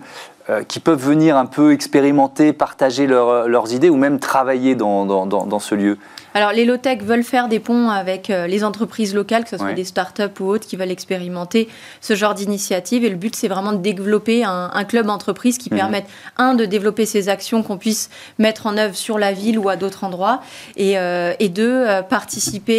qui 0.67 0.81
peuvent 0.81 1.01
venir 1.01 1.37
un 1.37 1.45
peu 1.45 1.71
expérimenter, 1.71 2.51
partager 2.51 3.07
leurs 3.07 3.73
idées 3.73 3.89
ou 3.89 3.95
même 3.95 4.19
travailler 4.19 4.75
dans, 4.75 5.05
dans, 5.05 5.25
dans 5.25 5.59
ce 5.59 5.75
lieu? 5.75 5.97
Alors, 6.33 6.51
les 6.53 6.65
low-tech 6.65 6.99
veulent 7.03 7.23
faire 7.23 7.47
des 7.47 7.59
ponts 7.59 7.89
avec 7.89 8.29
euh, 8.29 8.47
les 8.47 8.63
entreprises 8.63 9.13
locales, 9.13 9.43
que 9.43 9.49
ce 9.49 9.57
soit 9.57 9.73
des 9.73 9.83
start-up 9.83 10.39
ou 10.39 10.45
autres, 10.45 10.65
qui 10.65 10.77
veulent 10.77 10.91
expérimenter 10.91 11.67
ce 11.99 12.15
genre 12.15 12.33
d'initiative. 12.33 13.03
Et 13.03 13.09
le 13.09 13.15
but, 13.15 13.35
c'est 13.35 13.49
vraiment 13.49 13.73
de 13.73 13.79
développer 13.79 14.43
un, 14.43 14.69
club 14.87 15.09
entreprise 15.09 15.57
qui 15.57 15.69
mhm. 15.71 15.77
permette, 15.77 16.05
un, 16.37 16.53
de 16.55 16.65
développer 16.65 17.05
ces 17.05 17.29
actions 17.29 17.63
qu'on 17.63 17.77
puisse 17.77 18.09
mettre 18.39 18.65
en 18.65 18.77
œuvre 18.77 18.95
sur 18.95 19.19
la 19.19 19.31
ville 19.31 19.59
ou 19.59 19.69
à 19.69 19.75
d'autres 19.75 20.03
endroits, 20.03 20.41
et, 20.75 20.97
euh, 20.97 21.33
et 21.39 21.49
deux, 21.49 21.69
euh, 21.69 22.01
participer 22.01 22.71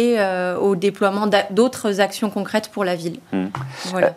au 0.59 0.75
déploiement 0.75 1.27
d'autres 1.51 2.01
actions 2.01 2.29
concrètes 2.29 2.69
pour 2.69 2.83
la 2.83 2.95
ville. 2.95 3.19
Mhm. 3.31 3.49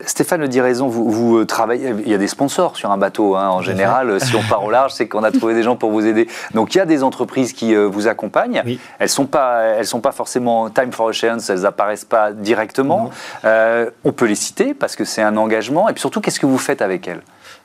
Stéphane 0.06 0.40
le 0.40 0.48
dit 0.48 0.60
raison, 0.60 0.88
vous, 0.88 1.10
vous, 1.10 1.44
travaillez, 1.44 1.92
il 2.04 2.10
y 2.10 2.14
a 2.14 2.18
des 2.18 2.26
sponsors 2.26 2.76
sur 2.76 2.90
un 2.90 2.98
bateau, 2.98 3.36
hein, 3.36 3.48
en 3.48 3.62
général. 3.62 4.20
si 4.20 4.34
on 4.34 4.42
part 4.42 4.64
au 4.64 4.70
large, 4.70 4.92
c'est 4.92 5.08
qu'on 5.08 5.22
a 5.22 5.30
trouvé 5.30 5.54
des 5.54 5.62
gens 5.62 5.76
pour 5.76 5.90
vous 5.90 6.06
aider. 6.06 6.26
Donc, 6.54 6.74
il 6.74 6.78
y 6.78 6.80
a 6.80 6.86
des 6.86 7.02
entreprises 7.02 7.52
qui 7.52 7.74
vous 7.74 8.08
accompagnent. 8.08 8.62
Elles 8.98 9.08
sont 9.08 9.25
pas, 9.26 9.62
elles 9.62 9.86
sont 9.86 10.00
pas 10.00 10.12
forcément 10.12 10.70
time 10.70 10.92
for 10.92 11.08
a 11.08 11.12
chance, 11.12 11.50
elles 11.50 11.66
apparaissent 11.66 12.04
pas 12.04 12.32
directement. 12.32 13.10
Euh, 13.44 13.90
on 14.04 14.12
peut 14.12 14.26
les 14.26 14.34
citer 14.34 14.74
parce 14.74 14.96
que 14.96 15.04
c'est 15.04 15.22
un 15.22 15.36
engagement. 15.36 15.88
Et 15.88 15.92
puis 15.92 16.00
surtout, 16.00 16.20
qu'est-ce 16.20 16.40
que 16.40 16.46
vous 16.46 16.58
faites 16.58 16.82
avec 16.82 17.06
elles? 17.08 17.22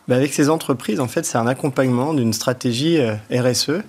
Bah, 0.07 0.15
Avec 0.15 0.33
ces 0.33 0.49
entreprises, 0.49 0.99
en 0.99 1.07
fait, 1.07 1.25
c'est 1.25 1.37
un 1.37 1.47
accompagnement 1.47 2.13
d'une 2.13 2.33
stratégie 2.33 2.97
euh, 2.99 3.15
RSE 3.31 3.81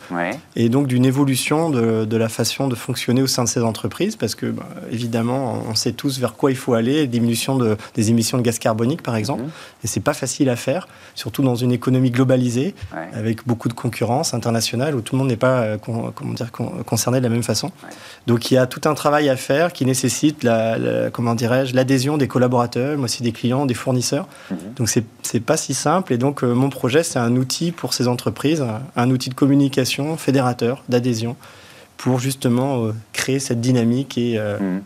et 0.57 0.69
donc 0.69 0.87
d'une 0.87 1.05
évolution 1.05 1.71
de, 1.71 2.05
de, 2.05 2.17
la 2.17 2.29
façon 2.29 2.69
de 2.69 2.75
fonctionner 2.75 3.23
au 3.23 3.27
sein 3.27 3.45
de 3.45 3.49
ces 3.49 3.63
entreprises 3.63 4.17
parce 4.17 4.35
que, 4.35 4.47
bah, 4.47 4.69
évidemment, 4.91 5.63
on 5.69 5.75
sait 5.75 5.93
tous 5.93 6.19
vers 6.19 6.35
quoi 6.35 6.51
il 6.51 6.57
faut 6.57 6.75
aller, 6.75 7.07
diminution 7.07 7.57
de, 7.57 7.77
des 7.95 8.11
émissions 8.11 8.39
de 8.39 8.43
gaz 8.43 8.59
carbonique, 8.59 9.03
par 9.03 9.17
exemple. 9.17 9.43
Mhm. 9.43 9.51
Et 9.85 9.87
c'est 9.87 10.01
pas 10.01 10.15
facile 10.15 10.49
à 10.49 10.57
faire, 10.57 10.89
surtout 11.15 11.43
dans 11.43 11.57
une 11.57 11.73
économie 11.73 12.11
globalisée 12.11 12.75
avec 13.13 13.47
beaucoup 13.47 13.69
de 13.69 13.75
concurrence 13.75 14.35
internationale 14.35 14.95
où 14.95 15.01
tout 15.01 15.15
le 15.15 15.21
monde 15.21 15.29
n'est 15.29 15.37
pas 15.37 15.61
euh, 15.61 15.79
comment 15.79 16.13
dire, 16.35 16.51
concerné 16.53 17.19
de 17.19 17.25
la 17.25 17.31
même 17.31 17.43
façon. 17.43 17.71
Donc 18.27 18.51
il 18.51 18.55
y 18.55 18.57
a 18.57 18.67
tout 18.67 18.89
un 18.89 18.95
travail 18.95 19.29
à 19.29 19.37
faire 19.37 19.73
qui 19.73 19.85
nécessite 19.85 20.43
la, 20.45 21.11
comment 21.13 21.35
dirais-je 21.35 21.75
l'adhésion 21.75 22.17
des 22.17 22.29
collaborateurs, 22.29 22.97
mais 22.99 23.05
aussi 23.05 23.23
des 23.23 23.33
clients, 23.33 23.67
des 23.67 23.75
fournisseurs. 23.75 24.27
Mhm. 24.51 24.57
Donc 24.77 24.89
c'est 24.89 25.41
pas 25.41 25.57
si 25.57 25.75
simple. 25.75 26.02
Et 26.11 26.19
donc 26.19 26.43
euh, 26.43 26.55
mon 26.55 26.71
projet 26.71 27.03
c'est 27.03 27.19
un 27.19 27.37
outil 27.37 27.73
pour 27.73 27.95
ces 27.95 28.09
entreprises, 28.09 28.65
un, 28.97 29.11
outil 29.11 29.31
de 29.31 29.35
communication 29.35 30.17
fédérateur, 30.17 30.83
d'adhésion, 30.89 31.37
pour 31.97 32.19
justement 32.19 32.85
euh, 32.85 32.93
créer 33.13 33.39
cette 33.39 33.61
dynamique 33.61 34.19
et 34.19 34.39
mhm 34.39 34.83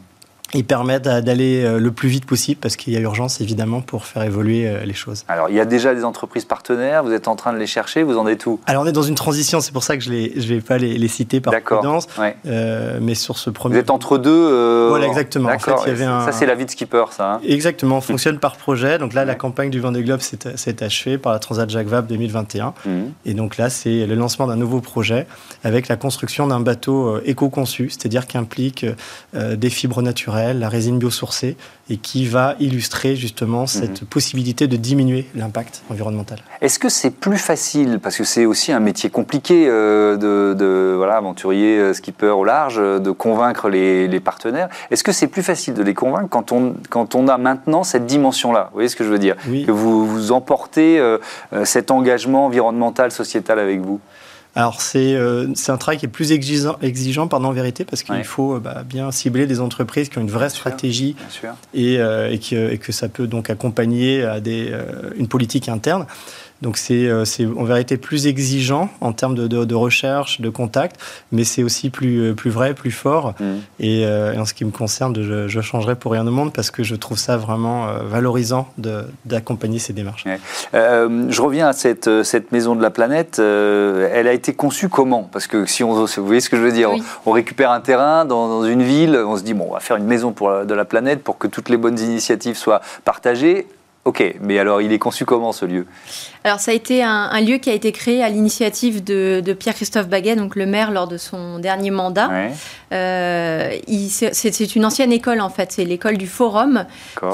ils 0.55 0.65
permettent 0.65 1.05
d'aller 1.05 1.65
euh, 1.65 1.79
le 1.79 1.91
plus 1.91 2.09
vite 2.09 2.25
possible 2.25 2.61
parce 2.61 2.77
qu'il 2.77 2.93
y 2.93 2.97
a 2.97 3.01
urgence 3.01 3.41
évidemment 3.41 3.81
pour 3.81 4.05
faire 4.05 4.23
évoluer 4.23 4.69
euh, 4.69 4.85
les 4.85 4.95
choses. 4.95 5.25
Alors 5.27 5.49
il 5.49 5.57
y 5.57 5.61
a 5.61 5.65
déjà 5.65 5.95
des 5.95 6.05
entreprises 6.05 6.45
partenaires, 6.45 7.03
vous 7.03 7.13
êtes 7.13 7.27
en 7.27 7.35
train 7.35 7.53
de 7.53 7.59
les 7.59 7.67
chercher, 7.67 8.05
vous 8.05 8.17
en 8.17 8.29
êtes 8.29 8.47
où? 8.47 8.61
Alors 8.67 8.85
on 8.85 8.87
est 8.87 8.93
dans 8.93 9.03
une 9.03 9.17
transition, 9.17 9.61
c'est 9.61 9.73
pour 9.73 9.83
ça 9.83 9.97
que 9.97 10.05
je 10.05 10.11
ne 10.11 10.47
vais 10.47 10.61
pas 10.61 10.79
les, 10.79 11.09
citer 11.09 11.41
par 11.41 11.53
prudence, 11.61 12.07
euh, 12.47 12.99
mais 13.01 13.15
sur 13.15 13.39
ce 13.39 13.51
premier... 13.51 13.75
Vous 13.75 13.81
êtes 13.81 13.91
entre 13.91 14.19
deux 14.19 14.89
Voilà 14.89 15.07
exactement. 15.07 15.51
En 15.51 15.59
fait, 15.59 15.73
il 15.87 15.89
y 15.89 15.93
avait 15.93 16.05
un... 16.05 16.25
Ça 16.25 16.33
c'est 16.33 16.47
la 16.47 16.55
vie 16.55 16.65
de 16.65 16.71
skipper 16.71 17.05
ça 17.11 17.35
hein. 17.35 17.41
Exactement, 17.45 17.99
on 17.99 18.01
fonctionne 18.17 18.39
par 18.39 18.57
projet. 18.57 18.99
Donc 18.99 19.15
là 19.15 19.25
la 19.25 19.35
campagne 19.35 19.71
du 19.71 19.81
Vendée 19.81 20.03
Globe 20.03 20.21
s'est 20.21 20.83
achevée 20.83 21.19
par 21.19 21.33
la 21.33 21.41
Transat 21.41 21.69
Jacques 21.69 21.89
Vabre 21.89 22.09
2021. 22.09 22.73
Mhm. 22.85 23.13
Et 23.25 23.35
donc 23.35 23.57
là 23.57 23.69
c'est 23.69 24.07
le 24.07 24.15
lancement 24.15 24.47
d'un 24.47 24.57
nouveau 24.57 24.81
projet 24.81 25.27
avec 25.65 25.89
la 25.89 25.97
construction 25.97 26.47
d'un 26.47 26.61
bateau 26.61 27.21
éco-conçu, 27.25 27.91
c'est-à-dire 27.91 28.27
qui 28.27 28.39
implique 28.39 28.87
des 29.35 29.71
fibres 29.71 30.03
naturelles 30.03 30.36
la 30.37 30.69
résine 30.69 30.99
biosourcée, 30.99 31.57
et 31.89 31.99
qui 31.99 32.27
va 32.27 32.57
illustrer 32.59 33.15
justement 33.15 33.67
cette 33.67 34.03
mhm. 34.03 34.09
possibilité 34.09 34.67
de 34.67 34.77
diminuer 34.77 35.27
l'impact 35.35 35.83
environnemental. 35.89 36.41
Est-ce 36.61 36.79
que 36.79 36.89
c'est 36.89 37.11
plus 37.11 37.39
facile, 37.39 38.01
parce 38.03 38.17
que 38.17 38.25
c'est 38.25 38.45
aussi 38.45 38.73
un 38.73 38.81
métier 38.81 39.09
compliqué 39.09 39.67
euh, 39.69 40.17
de, 40.17 40.95
voilà, 40.97 41.17
aventurier, 41.17 41.79
euh, 41.79 41.95
skipper 41.95 42.29
au 42.29 42.45
large, 42.45 42.77
euh, 42.79 42.99
de 42.99 43.11
convaincre 43.11 43.69
les, 43.69 44.21
partenaires, 44.21 44.69
est-ce 44.91 45.05
que 45.05 45.13
c'est 45.13 45.27
plus 45.29 45.43
facile 45.43 45.75
de 45.75 45.83
les 45.83 45.95
convaincre 45.95 46.29
quand 46.29 46.51
on, 46.51 46.75
quand 46.91 47.15
on 47.15 47.29
a 47.29 47.39
maintenant 47.39 47.85
cette 47.85 48.07
dimension-là? 48.07 48.69
Vous 48.71 48.77
voyez 48.77 48.89
ce 48.89 48.97
que 48.97 49.05
je 49.05 49.11
veux 49.11 49.19
dire? 49.19 49.37
Que 49.37 49.71
vous, 49.71 50.07
vous 50.07 50.33
emportez 50.33 51.01
cet 51.65 51.91
engagement 51.91 52.47
environnemental, 52.47 53.13
sociétal 53.13 53.59
avec 53.59 53.81
vous? 53.81 54.01
Alors 54.57 54.81
euh, 54.95 55.49
c'est 55.55 55.71
un 55.71 55.77
travail 55.77 55.99
qui 55.99 56.07
est 56.07 56.09
plus 56.09 56.33
exigeant, 56.33 56.79
exigeant 56.81 57.29
pardon, 57.29 57.49
en 57.49 57.53
vérité 57.53 57.85
parce 57.85 58.03
qu'il 58.03 58.25
faut 58.25 58.55
euh, 58.55 58.59
bah, 58.59 58.85
bien 58.85 59.13
cibler 59.13 59.47
des 59.47 59.61
entreprises 59.61 60.09
qui 60.09 60.17
ont 60.17 60.23
une 60.23 60.31
vraie 60.31 60.49
stratégie 60.49 61.15
Et, 61.75 61.99
euh, 61.99 62.31
et, 62.31 62.73
et, 62.73 62.79
que 62.79 62.91
ça 62.91 63.11
peut 63.11 63.27
donc 63.27 63.51
accompagner 63.51 64.25
à 64.25 64.41
des, 64.41 64.73
une 65.19 65.29
politique 65.29 65.69
interne. 65.69 66.07
Donc 66.63 66.79
euh, 66.91 67.25
c'est 67.25 67.47
en 67.47 67.65
vérité 67.65 67.97
plus 67.97 68.27
exigeant 68.27 68.89
en 69.01 69.13
termes 69.13 69.35
de, 69.35 69.47
de, 69.47 69.75
recherche, 69.75 70.41
de 70.41 70.49
contact, 70.49 70.99
mais 71.33 71.45
c'est 71.45 71.63
aussi 71.63 71.91
plus, 71.91 72.21
euh, 72.21 72.35
plus 72.35 72.51
vrai, 72.51 72.75
plus 72.75 72.91
fort. 72.91 73.35
Mm. 73.39 73.45
Euh, 73.83 74.33
et, 74.33 74.39
en 74.39 74.45
ce 74.45 74.55
qui 74.55 74.65
me 74.65 74.71
concerne, 74.71 75.15
je, 75.21 75.49
je 75.49 75.61
changerai 75.61 75.97
pour 75.97 76.13
rien 76.13 76.27
au 76.27 76.31
monde 76.31 76.53
parce 76.53 76.71
que 76.71 76.83
je 76.83 76.95
trouve 76.95 77.19
ça 77.19 77.37
vraiment 77.37 77.87
valorisant 78.09 78.69
d'accompagner 79.25 79.79
ces 79.79 79.93
démarches. 79.93 80.25
je 80.73 81.43
reviens 81.43 81.69
à 81.69 81.73
cette, 81.73 82.23
cette 82.23 82.53
maison 82.53 82.75
de 82.75 82.83
la 82.83 82.91
planète. 82.91 83.39
elle 83.39 84.29
a 84.29 84.33
été 84.33 84.55
conçue 84.55 84.89
comment? 84.89 85.29
Parce 85.31 85.47
que 85.47 85.67
si 85.67 85.85
on, 85.85 85.93
vous 85.93 86.27
voyez 86.27 86.41
ce 86.41 86.49
que 86.49 86.57
je 86.57 86.63
veux 86.63 86.73
dire, 86.73 86.91
on, 87.27 87.33
récupère 87.33 87.71
un 87.71 87.81
terrain 87.81 88.25
dans, 88.25 88.49
dans, 88.49 88.65
une 88.65 88.83
ville, 88.83 89.17
on 89.27 89.37
se 89.37 89.43
dit 89.43 89.55
bon, 89.55 89.67
on 89.71 89.75
va 89.75 89.81
faire 89.81 89.97
une 89.97 90.07
maison 90.07 90.33
pour 90.33 90.65
de 90.65 90.75
la 90.75 90.85
planète 90.85 91.23
pour 91.23 91.39
que 91.39 91.47
toutes 91.47 91.69
les 91.69 91.77
bonnes 91.77 91.99
initiatives 91.99 92.57
soient 92.57 92.81
partagées. 93.05 93.67
Ok, 94.07 94.23
mais 94.41 94.61
alors 94.61 94.81
il 94.81 94.93
est 94.93 95.01
conçu 95.01 95.25
comment 95.25 95.51
ce 95.51 95.67
lieu? 95.67 95.85
Alors 96.45 96.61
ça 96.61 96.71
a 96.71 96.75
été 96.75 97.03
un, 97.03 97.41
lieu 97.41 97.57
qui 97.57 97.71
a 97.71 97.73
été 97.73 97.91
créé 97.91 98.23
à 98.23 98.29
l'initiative 98.29 99.03
de, 99.03 99.53
Pierre-Christophe 99.59 100.07
Baguet, 100.09 100.37
donc 100.37 100.55
le 100.55 100.65
maire 100.65 100.93
lors 100.93 101.09
de 101.09 101.17
son 101.17 101.59
dernier 101.59 101.91
mandat. 101.91 102.31
Euh, 102.93 103.73
c'est 103.89 104.77
une 104.77 104.85
ancienne 104.85 105.13
école 105.13 105.41
en 105.41 105.49
fait, 105.49 105.73
c'est 105.73 105.85
l'école 105.85 106.19
du 106.19 106.29
Forum 106.29 106.85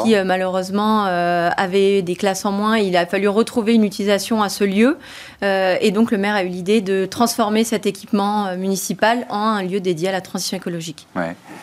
qui 0.02 0.16
euh, 0.16 0.24
malheureusement 0.24 1.04
euh, 1.06 1.50
avait 1.58 2.00
des 2.00 2.16
classes 2.16 2.46
en 2.46 2.52
moins. 2.52 2.78
Il 2.78 2.96
a 2.96 3.04
fallu 3.04 3.28
retrouver 3.28 3.74
une 3.74 3.85
utilisation 3.85 4.42
à 4.42 4.48
ce 4.48 4.64
lieu 4.64 4.96
et 5.42 5.90
donc 5.90 6.11
le 6.11 6.16
maire 6.16 6.37
a 6.37 6.42
eu 6.44 6.48
l'idée 6.48 6.80
de 6.80 7.04
transformer 7.04 7.64
cet 7.64 7.85
équipement 7.85 8.56
municipal 8.56 9.26
en 9.28 9.40
un 9.40 9.62
lieu 9.62 9.80
dédié 9.80 10.08
à 10.08 10.12
la 10.12 10.22
transition 10.22 10.56
écologique. 10.56 11.06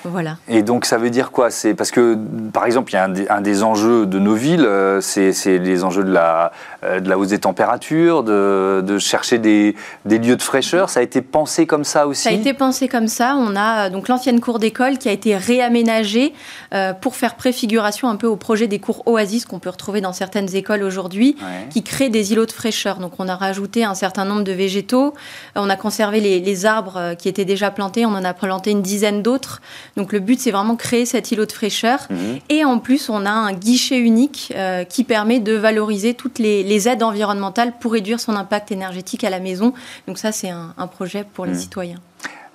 Voilà. 0.04 0.38
Et 0.48 0.62
donc 0.62 0.86
ça 0.86 0.98
veut 0.98 1.10
dire 1.10 1.32
quoi? 1.32 1.50
C'est 1.50 1.74
parce 1.74 1.90
que 1.90 2.16
par 2.54 2.66
exemple 2.66 2.92
il 2.92 2.96
y 2.96 3.28
a 3.28 3.36
un 3.36 3.42
des 3.42 3.64
enjeux 3.64 4.06
de 4.06 4.20
nos 4.20 4.36
villes 4.36 4.68
c'est 5.02 5.58
les 5.58 5.84
enjeux 5.84 6.04
de 6.04 6.12
la, 6.12 6.52
euh, 6.84 7.02
de 7.02 7.10
la 7.10 7.18
hausse 7.18 7.28
des 7.28 7.40
températures, 7.40 8.24
de, 8.24 8.98
chercher 9.00 9.38
des, 9.38 9.76
lieux 10.06 10.38
de 10.38 10.42
fraîcheur. 10.42 10.90
Ça 10.90 11.02
a 11.02 11.04
été 11.04 11.22
pensé 11.22 11.66
comme 11.66 11.84
ça 11.84 12.08
aussi 12.08 12.24
Ça 12.24 12.30
a 12.30 12.34
été 12.34 12.54
pensé 12.54 12.88
comme 12.88 13.10
ça. 13.10 13.36
On 13.38 13.54
a 13.58 13.88
euh, 13.88 13.90
donc 13.90 14.08
l'ancienne 14.08 14.40
cour 14.40 14.60
d'école 14.60 14.98
qui 14.98 15.10
a 15.10 15.12
été 15.12 15.36
réaménagée 15.36 16.34
euh, 16.74 16.94
pour 16.94 17.18
faire 17.18 17.36
préfiguration 17.36 18.08
un 18.08 18.16
peu 18.16 18.28
au 18.28 18.38
projet 18.38 18.68
des 18.68 18.80
cours 18.80 19.04
Oasis 19.08 19.46
qu'on 19.46 19.60
peut 19.60 19.70
retrouver 19.70 20.00
dans 20.00 20.14
certaines 20.14 20.56
écoles 20.56 20.84
aujourd'hui, 20.84 21.36
qui 21.70 21.84
créent 21.84 22.10
des 22.10 22.32
îlots 22.32 22.46
de 22.46 22.52
fraîcheur. 22.52 23.00
Donc 23.00 23.14
on 23.20 23.28
a 23.28 23.36
rajouté 23.36 23.84
un 23.84 23.96
certain 23.96 24.24
nombre 24.24 24.44
de 24.44 24.54
végétaux. 24.54 25.14
On 25.56 25.70
a 25.70 25.76
conservé 25.76 26.22
les, 26.22 26.66
arbres 26.66 27.16
qui 27.18 27.30
étaient 27.30 27.46
déjà 27.46 27.72
plantés. 27.72 28.06
On 28.06 28.10
en 28.10 28.24
a 28.24 28.34
planté 28.34 28.72
une 28.72 28.82
dizaine 28.82 29.22
d'autres. 29.22 29.62
Donc 29.98 30.14
le 30.14 30.20
but, 30.20 30.40
c'est 30.40 30.52
vraiment 30.52 30.76
créer 30.76 31.06
cet 31.06 31.32
îlot 31.32 31.46
de 31.46 31.52
fraîcheur. 31.52 32.00
Mhm. 32.10 32.40
Et 32.50 32.66
en 32.66 32.80
plus, 32.80 33.10
on 33.10 33.26
a 33.26 33.32
un 33.32 33.54
guichet 33.54 33.98
unique 33.98 34.54
qui 34.90 35.04
permet 35.04 35.40
de 35.40 35.54
valoriser 35.54 36.14
toutes 36.14 36.40
les, 36.40 36.88
aides 36.88 37.04
environnementales 37.04 37.74
pour 37.80 37.94
réduire 37.94 38.20
son 38.20 38.36
impact 38.36 38.72
énergétique 38.72 39.24
à 39.24 39.30
la 39.30 39.40
maison. 39.40 39.74
Donc 40.08 40.18
ça, 40.18 40.32
c'est 40.32 40.50
un, 40.50 40.88
projet 40.88 41.24
pour 41.24 41.46
les 41.46 41.54
mmh. 41.54 41.56
citoyens. 41.56 42.00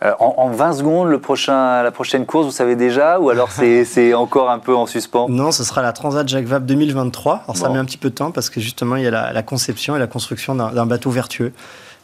Euh, 0.05 0.13
en, 0.19 0.51
20 0.51 0.73
secondes, 0.75 1.09
le 1.09 1.19
prochain, 1.19 1.83
la 1.83 1.91
prochaine 1.91 2.27
course, 2.27 2.47
vous 2.47 2.53
savez 2.53 2.77
déjà 2.77 3.21
Ou 3.21 3.31
alors 3.31 3.51
c'est 3.51 4.15
encore 4.15 4.51
un 4.51 4.59
peu 4.59 4.75
en 4.75 4.87
suspens? 4.87 5.29
Non, 5.29 5.53
ce 5.53 5.65
sera 5.65 5.83
la 5.83 5.93
Transat 5.93 6.27
Jacques 6.27 6.47
Vabre 6.47 6.67
2023. 6.67 7.43
Alors 7.45 7.57
ça 7.57 7.69
met 7.69 7.79
un 7.79 7.85
petit 7.85 7.97
peu 7.97 8.11
de 8.11 8.15
temps 8.15 8.31
parce 8.31 8.51
que 8.51 8.61
justement, 8.61 8.97
il 8.97 9.05
y 9.05 9.07
a 9.07 9.11
la, 9.11 9.33
la 9.33 9.43
conception 9.43 9.97
et 9.97 9.99
la 9.99 10.07
construction 10.07 10.55
d'un 10.55 10.87
bateau 10.87 11.11
vertueux. 11.11 11.53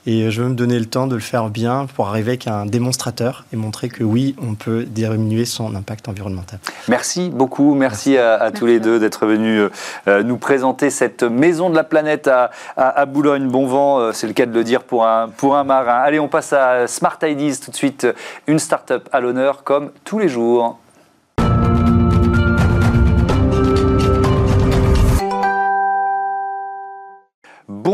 Et 0.07 0.31
je 0.31 0.43
veux 0.43 0.49
me 0.49 0.55
donner 0.55 0.79
le 0.79 0.87
temps 0.87 1.07
de 1.07 1.15
le 1.15 1.21
faire 1.21 1.49
bien 1.51 1.87
pour 1.95 2.09
arriver 2.09 2.31
avec 2.31 2.47
un 2.47 2.65
démonstrateur 2.65 3.45
et 3.53 3.57
montrer 3.57 3.89
que 3.89 4.05
oui, 4.05 4.35
on 4.41 4.55
peut 4.55 4.85
diminuer 4.85 5.45
son 5.45 5.75
impact 5.75 6.09
environnemental. 6.09 6.59
Merci 6.89 7.31
beaucoup. 7.31 7.75
Merci, 7.75 8.17
à, 8.17 8.51
tous 8.51 8.67
les 8.67 8.81
deux 8.81 8.99
d'être 8.99 9.27
venus 9.27 9.71
euh, 10.09 10.23
nous 10.23 10.37
présenter 10.37 10.91
cette 10.91 11.23
maison 11.23 11.71
de 11.71 11.77
la 11.77 11.85
planète 11.85 12.29
à, 12.29 12.51
à, 12.77 13.05
Boulogne. 13.07 13.49
Bon 13.49 13.67
vent, 13.67 13.99
euh, 13.99 14.13
c'est 14.13 14.27
le 14.27 14.33
cas 14.33 14.47
de 14.47 14.53
le 14.53 14.65
dire 14.65 14.83
pour 14.83 15.07
un, 15.07 15.29
pour 15.29 15.57
un 15.57 15.65
marin. 15.65 16.01
Allez, 16.03 16.21
on 16.21 16.29
passe 16.29 16.53
à 16.53 16.87
Smart 16.87 17.19
Ideas 17.23 17.61
tout 17.65 17.71
de 17.71 17.77
suite. 17.77 18.07
Une 18.47 18.59
start-up 18.59 19.09
à 19.13 19.21
l'honneur 19.21 19.65
comme 19.65 19.91
tous 20.05 20.19
les 20.19 20.29
jours. 20.29 20.79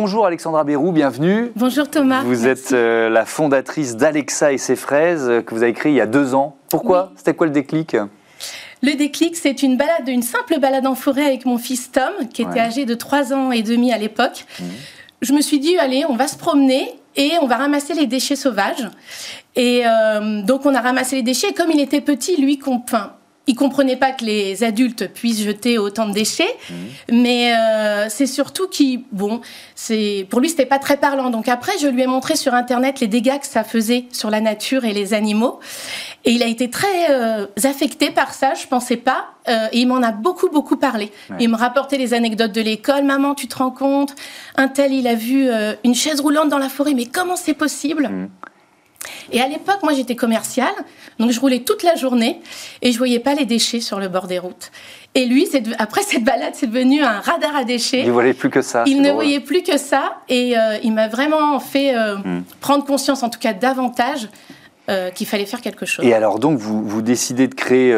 Bonjour 0.07 0.25
Alexandra 0.25 0.63
Bérou, 0.63 0.93
bienvenue. 0.93 1.51
Bonjour 1.57 1.91
Thomas. 1.91 2.23
Vous 2.23 2.47
êtes 2.47 2.71
euh, 2.71 3.09
la 3.09 3.25
fondatrice 3.25 3.97
d'Alexa 3.97 4.53
et 4.53 4.57
ses 4.57 4.77
fraises 4.77 5.29
euh, 5.29 5.43
que 5.43 5.53
vous 5.53 5.65
avez 5.65 5.73
créé 5.73 5.91
il 5.91 5.97
y 5.97 6.01
a 6.01 6.07
deux 6.07 6.33
ans. 6.37 6.55
Pourquoi 6.71 7.11
C'était 7.17 7.35
quoi 7.35 7.49
le 7.49 7.53
déclic? 7.53 7.97
Le 8.85 8.95
déclic, 8.95 9.35
c'est 9.35 9.65
une 9.65 9.77
balade, 9.77 10.07
une 10.07 10.23
simple 10.23 10.61
balade 10.61 10.87
en 10.87 10.95
forêt 10.95 11.27
avec 11.27 11.45
mon 11.45 11.59
fils 11.59 11.91
Tom, 11.91 12.29
qui 12.33 12.43
était 12.43 12.61
âgé 12.61 12.85
de 12.85 12.95
trois 12.95 13.33
ans 13.33 13.51
et 13.51 13.65
demi 13.65 13.93
à 13.93 13.99
l'époque. 13.99 14.47
Mmh. 14.61 14.65
Je 15.23 15.33
me 15.33 15.41
suis 15.41 15.59
dit, 15.59 15.77
allez, 15.77 16.05
on 16.09 16.15
va 16.15 16.29
se 16.29 16.37
promener 16.37 16.89
et 17.17 17.33
on 17.43 17.49
va 17.49 17.57
ramasser 17.57 17.95
les 17.95 18.07
déchets 18.07 18.37
sauvages. 18.37 18.89
Et 19.57 19.83
euh, 19.89 20.41
donc 20.43 20.67
on 20.67 20.75
a 20.77 20.81
ramassé 20.83 21.17
les 21.17 21.23
déchets. 21.23 21.53
comme 21.53 21.73
il 21.73 21.81
était 21.81 22.01
petit, 22.01 22.41
lui, 22.41 22.61
enfin, 22.65 23.15
il 23.47 23.55
comprenait 23.55 23.97
pas 23.97 24.11
que 24.11 24.25
les 24.25 24.65
adultes 24.65 25.13
puissent 25.13 25.43
jeter 25.43 25.79
autant 25.79 26.09
de 26.09 26.13
déchets, 26.13 26.55
mmh. 26.69 26.75
mais 27.13 27.55
euh, 27.55 28.07
c'est 28.09 28.27
surtout 28.27 28.69
qui, 28.69 29.05
bon, 29.13 29.41
c'est 29.75 30.27
pour 30.31 30.41
lui 30.41 30.49
c'était 30.49 30.67
pas 30.67 30.81
très 30.81 30.97
parlant. 30.97 31.31
Donc 31.31 31.49
après, 31.49 31.73
je 31.81 31.87
lui 31.87 32.03
ai 32.03 32.07
montré 32.07 32.35
sur 32.35 32.55
internet 32.55 33.01
les 33.01 33.07
dégâts 33.07 33.39
que 33.39 33.47
ça 33.47 33.63
faisait 33.63 34.07
sur 34.13 34.31
la 34.31 34.41
nature 34.41 34.85
et 34.85 34.93
les 34.93 35.15
animaux, 35.15 35.61
et 36.25 36.33
il 36.33 36.43
a 36.43 36.47
été 36.47 36.71
très 36.71 37.11
euh, 37.11 37.47
affecté 37.63 38.11
par 38.11 38.35
ça. 38.35 38.55
Je 38.55 38.67
pensais 38.67 38.97
pas, 38.97 39.27
euh, 39.49 39.69
et 39.73 39.79
il 39.79 39.87
m'en 39.87 40.03
a 40.03 40.11
beaucoup 40.11 40.49
beaucoup 40.49 40.77
parlé. 40.77 41.13
Il 41.39 41.49
me 41.49 41.57
rapportait 41.57 41.99
les 41.99 42.15
anecdotes 42.15 42.53
de 42.53 42.61
l'école. 42.61 43.05
Maman, 43.05 43.35
tu 43.35 43.47
te 43.47 43.57
rends 43.57 43.71
compte 43.71 44.15
Un 44.57 44.67
tel, 44.67 44.93
il 44.93 45.07
a 45.07 45.15
vu 45.15 45.49
une 45.85 45.95
chaise 45.95 46.21
roulante 46.21 46.49
dans 46.49 46.59
la 46.59 46.69
forêt, 46.69 46.95
mais 46.95 47.07
comment 47.07 47.37
c'est 47.37 47.55
possible? 47.55 48.09
Mmh. 48.09 48.29
Et 49.33 49.41
à 49.41 49.49
l'époque, 49.49 49.79
moi, 49.83 49.93
j'étais 49.93 50.17
commerciale, 50.17 50.75
donc 51.19 51.31
je 51.31 51.41
roulais 51.41 51.61
toute 51.61 51.83
la 51.83 51.95
journée 51.97 52.41
et 52.83 52.93
je 52.93 52.99
voyais 52.99 53.19
pas 53.19 53.35
les 53.35 53.45
déchets 53.45 53.81
sur 53.81 53.99
le 53.99 54.09
bord 54.09 54.27
des 54.27 54.39
routes. 54.39 54.71
Et 55.15 55.25
lui, 55.25 55.49
après 55.79 56.03
cette 56.03 56.25
balade, 56.25 56.53
c'est 56.55 56.67
devenu 56.67 57.03
un 57.03 57.21
radar 57.21 57.57
à 57.57 57.65
déchets. 57.65 58.01
Il 58.01 58.09
ne 58.09 58.13
voyait 58.13 58.35
plus 58.35 58.51
que 58.51 58.61
ça. 58.61 58.85
Il 58.87 59.01
ne 59.01 59.11
voyait 59.11 59.41
plus 59.41 59.63
que 59.63 59.79
ça. 59.79 60.19
Et 60.29 60.59
euh, 60.59 60.77
il 60.83 60.93
m'a 60.93 61.09
vraiment 61.09 61.59
fait 61.59 61.97
euh, 61.97 62.17
hmm. 62.17 62.43
prendre 62.61 62.85
conscience, 62.85 63.23
en 63.23 63.31
tout 63.31 63.39
cas 63.39 63.55
davantage, 63.55 64.29
euh, 64.89 65.11
qu'il 65.11 65.27
fallait 65.27 65.47
faire 65.47 65.61
quelque 65.61 65.87
chose. 65.87 66.05
Et 66.05 66.15
alors 66.15 66.39
donc, 66.39 66.59
vous, 66.59 66.83
vous 66.83 67.03
décidez 67.03 67.49
de 67.49 67.55
créer 67.55 67.95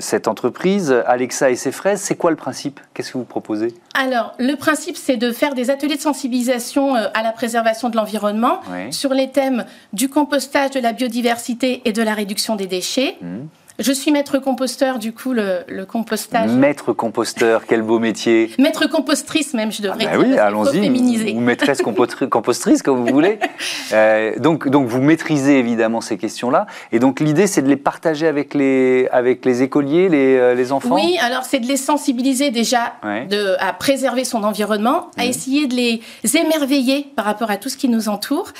cette 0.00 0.28
entreprise, 0.28 0.94
Alexa 1.06 1.50
et 1.50 1.56
ses 1.56 1.72
fraises. 1.72 2.00
C'est 2.00 2.16
quoi 2.16 2.30
le 2.30 2.36
principe? 2.36 2.80
Qu'est-ce 2.94 3.12
que 3.12 3.18
vous 3.18 3.24
proposez? 3.24 3.74
Alors, 3.94 4.34
le 4.38 4.54
principe, 4.54 4.96
c'est 4.96 5.16
de 5.16 5.32
faire 5.32 5.54
des 5.54 5.70
ateliers 5.70 5.96
de 5.96 6.00
sensibilisation 6.00 6.94
à 6.94 7.22
la 7.22 7.32
préservation 7.32 7.88
de 7.88 7.96
l'environnement 7.96 8.60
sur 8.90 9.14
les 9.14 9.30
thèmes 9.30 9.64
du 9.92 10.08
compostage, 10.08 10.70
de 10.70 10.80
la 10.80 10.92
biodiversité 10.92 11.82
et 11.84 11.92
de 11.92 12.02
la 12.02 12.14
réduction 12.14 12.56
des 12.56 12.66
déchets. 12.66 13.16
Hmm. 13.20 13.46
Je 13.80 13.92
suis 13.92 14.12
maître 14.12 14.38
composteur, 14.38 14.98
du 14.98 15.12
coup, 15.12 15.32
le, 15.32 15.84
compostage. 15.84 16.50
Maître 16.50 16.92
composteur, 16.92 17.62
quel 17.66 17.80
beau 17.80 17.98
métier. 17.98 18.50
Maître 18.58 18.86
compostrice, 18.86 19.54
même, 19.54 19.72
je 19.72 19.80
devrais 19.80 20.06
ah 20.06 20.18
dire. 20.18 20.26
Oui, 20.28 20.38
allons-y. 20.38 21.34
Ou 21.34 21.40
maîtresse 21.40 21.80
compostrice, 21.82 22.82
comme 22.82 23.04
vous 23.04 23.12
voulez. 23.12 23.38
Euh, 23.92 24.38
donc, 24.38 24.68
donc, 24.68 24.86
vous 24.86 25.00
maîtrisez 25.00 25.58
évidemment 25.58 26.00
ces 26.00 26.16
questions-là. 26.16 26.66
Et 26.92 27.00
donc, 27.00 27.18
l'idée, 27.18 27.48
c'est 27.48 27.60
de 27.60 27.68
les 27.68 27.76
partager 27.76 28.28
avec 28.28 28.54
les, 28.54 29.08
avec 29.10 29.44
les 29.44 29.62
écoliers, 29.62 30.08
les, 30.08 30.36
euh, 30.36 30.54
les 30.54 30.70
enfants? 30.70 30.94
Oui, 30.94 31.18
alors, 31.20 31.42
c'est 31.42 31.58
de 31.58 31.66
les 31.66 31.76
sensibiliser 31.76 32.50
déjà 32.50 32.94
de, 33.28 33.56
à 33.58 33.72
préserver 33.72 34.24
son 34.24 34.44
environnement, 34.44 35.10
à 35.16 35.24
essayer 35.24 35.66
de 35.66 35.74
les 35.74 36.02
émerveiller 36.36 37.08
par 37.16 37.24
rapport 37.24 37.50
à 37.50 37.56
tout 37.56 37.68
ce 37.68 37.76
qui 37.76 37.88
nous 37.88 38.08
entoure. 38.08 38.52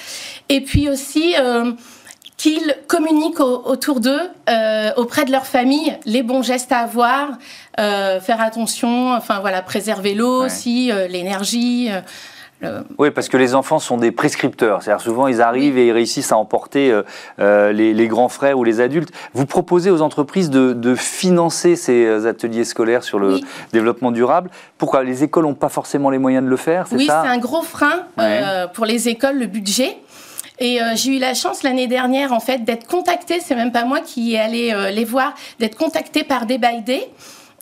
Et 0.48 0.62
puis 0.62 0.88
aussi. 0.88 1.34
Euh, 1.38 1.72
qu'ils 2.40 2.74
communiquent 2.86 3.40
autour 3.40 4.00
d'eux, 4.00 4.22
euh, 4.48 4.90
auprès 4.96 5.26
de 5.26 5.30
leur 5.30 5.44
famille, 5.44 5.98
les 6.06 6.22
bons 6.22 6.40
gestes 6.40 6.72
à 6.72 6.78
avoir, 6.78 7.32
euh, 7.78 8.18
faire 8.18 8.40
attention, 8.40 9.12
enfin 9.12 9.40
voilà, 9.40 9.60
préserver 9.60 10.14
l'eau 10.14 10.46
aussi, 10.46 10.90
euh, 10.90 11.06
l'énergie. 11.06 11.90
Oui, 12.98 13.10
parce 13.10 13.28
que 13.28 13.38
les 13.38 13.54
enfants 13.54 13.78
sont 13.78 13.96
des 13.98 14.10
prescripteurs. 14.10 14.82
C'est-à-dire 14.82 15.02
souvent 15.02 15.28
ils 15.28 15.40
arrivent 15.40 15.78
et 15.78 15.86
ils 15.86 15.92
réussissent 15.92 16.32
à 16.32 16.36
emporter 16.36 16.94
les, 17.38 18.08
grands 18.08 18.28
frères 18.28 18.58
ou 18.58 18.64
les 18.64 18.80
adultes. 18.80 19.10
Vous 19.32 19.46
proposez 19.46 19.90
aux 19.90 20.02
entreprises 20.02 20.50
de, 20.50 20.94
financer 20.94 21.76
ces 21.76 22.26
ateliers 22.26 22.64
scolaires 22.64 23.02
sur 23.02 23.18
le 23.18 23.40
développement 23.72 24.12
durable. 24.12 24.50
Pourquoi? 24.76 25.04
Les 25.04 25.24
écoles 25.24 25.44
n'ont 25.44 25.54
pas 25.54 25.70
forcément 25.70 26.10
les 26.10 26.18
moyens 26.18 26.44
de 26.44 26.50
le 26.50 26.56
faire, 26.56 26.86
c'est 26.86 26.96
oui, 26.96 27.06
ça? 27.06 27.22
Oui, 27.22 27.28
c'est 27.28 27.34
un 27.34 27.40
gros 27.40 27.62
frein 27.62 28.04
pour 28.74 28.84
les 28.84 29.08
écoles, 29.08 29.38
le 29.38 29.46
budget. 29.46 29.96
Et 30.60 30.80
euh, 30.80 30.94
j'ai 30.94 31.16
eu 31.16 31.18
la 31.18 31.32
chance 31.32 31.62
l'année 31.62 31.86
dernière, 31.86 32.32
en 32.32 32.40
fait, 32.40 32.64
d'être 32.64 32.86
contactée, 32.86 33.40
c'est 33.40 33.54
même 33.54 33.72
pas 33.72 33.84
moi 33.84 34.00
qui 34.00 34.34
ai 34.34 34.38
allé 34.38 34.72
euh, 34.72 34.90
les 34.90 35.06
voir, 35.06 35.34
d'être 35.58 35.76
contactée 35.76 36.22
par 36.22 36.46
Day 36.46 36.58
by 36.58 36.82
Day 36.82 37.10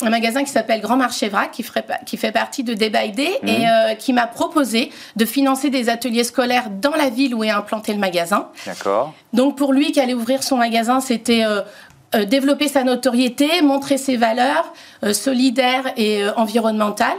un 0.01 0.11
magasin 0.11 0.45
qui 0.45 0.53
s'appelle 0.53 0.81
Grand 0.81 0.97
Marché 0.97 1.29
Vrac, 1.29 1.51
qui, 1.51 1.65
qui, 2.07 2.17
fait 2.17 2.31
partie 2.31 2.63
de 2.63 2.73
Day 2.73 2.89
by 2.89 3.11
Day, 3.11 3.41
et 3.43 3.59
mhm. 3.59 3.65
euh, 3.65 3.95
qui 3.95 4.13
m'a 4.13 4.29
proposé 4.29 4.93
de 5.17 5.25
financer 5.25 5.71
des 5.71 5.89
ateliers 5.89 6.23
scolaires 6.23 6.71
dans 6.71 6.95
la 6.95 7.11
ville 7.11 7.35
où 7.35 7.43
est 7.43 7.51
implanté 7.51 7.93
le 7.93 7.99
magasin. 7.99 8.47
D'accord. 8.65 9.13
Donc 9.33 9.57
pour 9.57 9.73
lui 9.73 9.91
qui 9.91 9.99
allait 9.99 10.15
ouvrir 10.15 10.45
son 10.45 10.57
magasin, 10.57 11.01
c'était 11.01 11.43
développer 12.29 12.69
sa 12.69 12.85
notoriété, 12.85 13.61
montrer 13.61 13.99
ses 13.99 14.17
valeurs 14.17 14.73
solidaires 15.13 15.93
et 15.97 16.23
environnementales. 16.37 17.19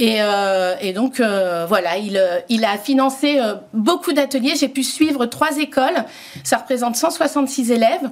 Euh, 0.00 0.74
et, 0.80 0.92
donc, 0.92 1.20
euh, 1.20 1.66
voilà, 1.68 1.96
il, 1.96 2.16
euh, 2.16 2.38
il, 2.48 2.64
a 2.64 2.78
financé 2.78 3.40
beaucoup 3.72 4.12
d'ateliers. 4.12 4.54
J'ai 4.58 4.68
pu 4.68 4.82
suivre 4.82 5.26
trois 5.26 5.58
écoles. 5.58 6.04
Ça 6.44 6.58
représente 6.58 6.96
166 6.96 7.70
élèves. 7.70 8.10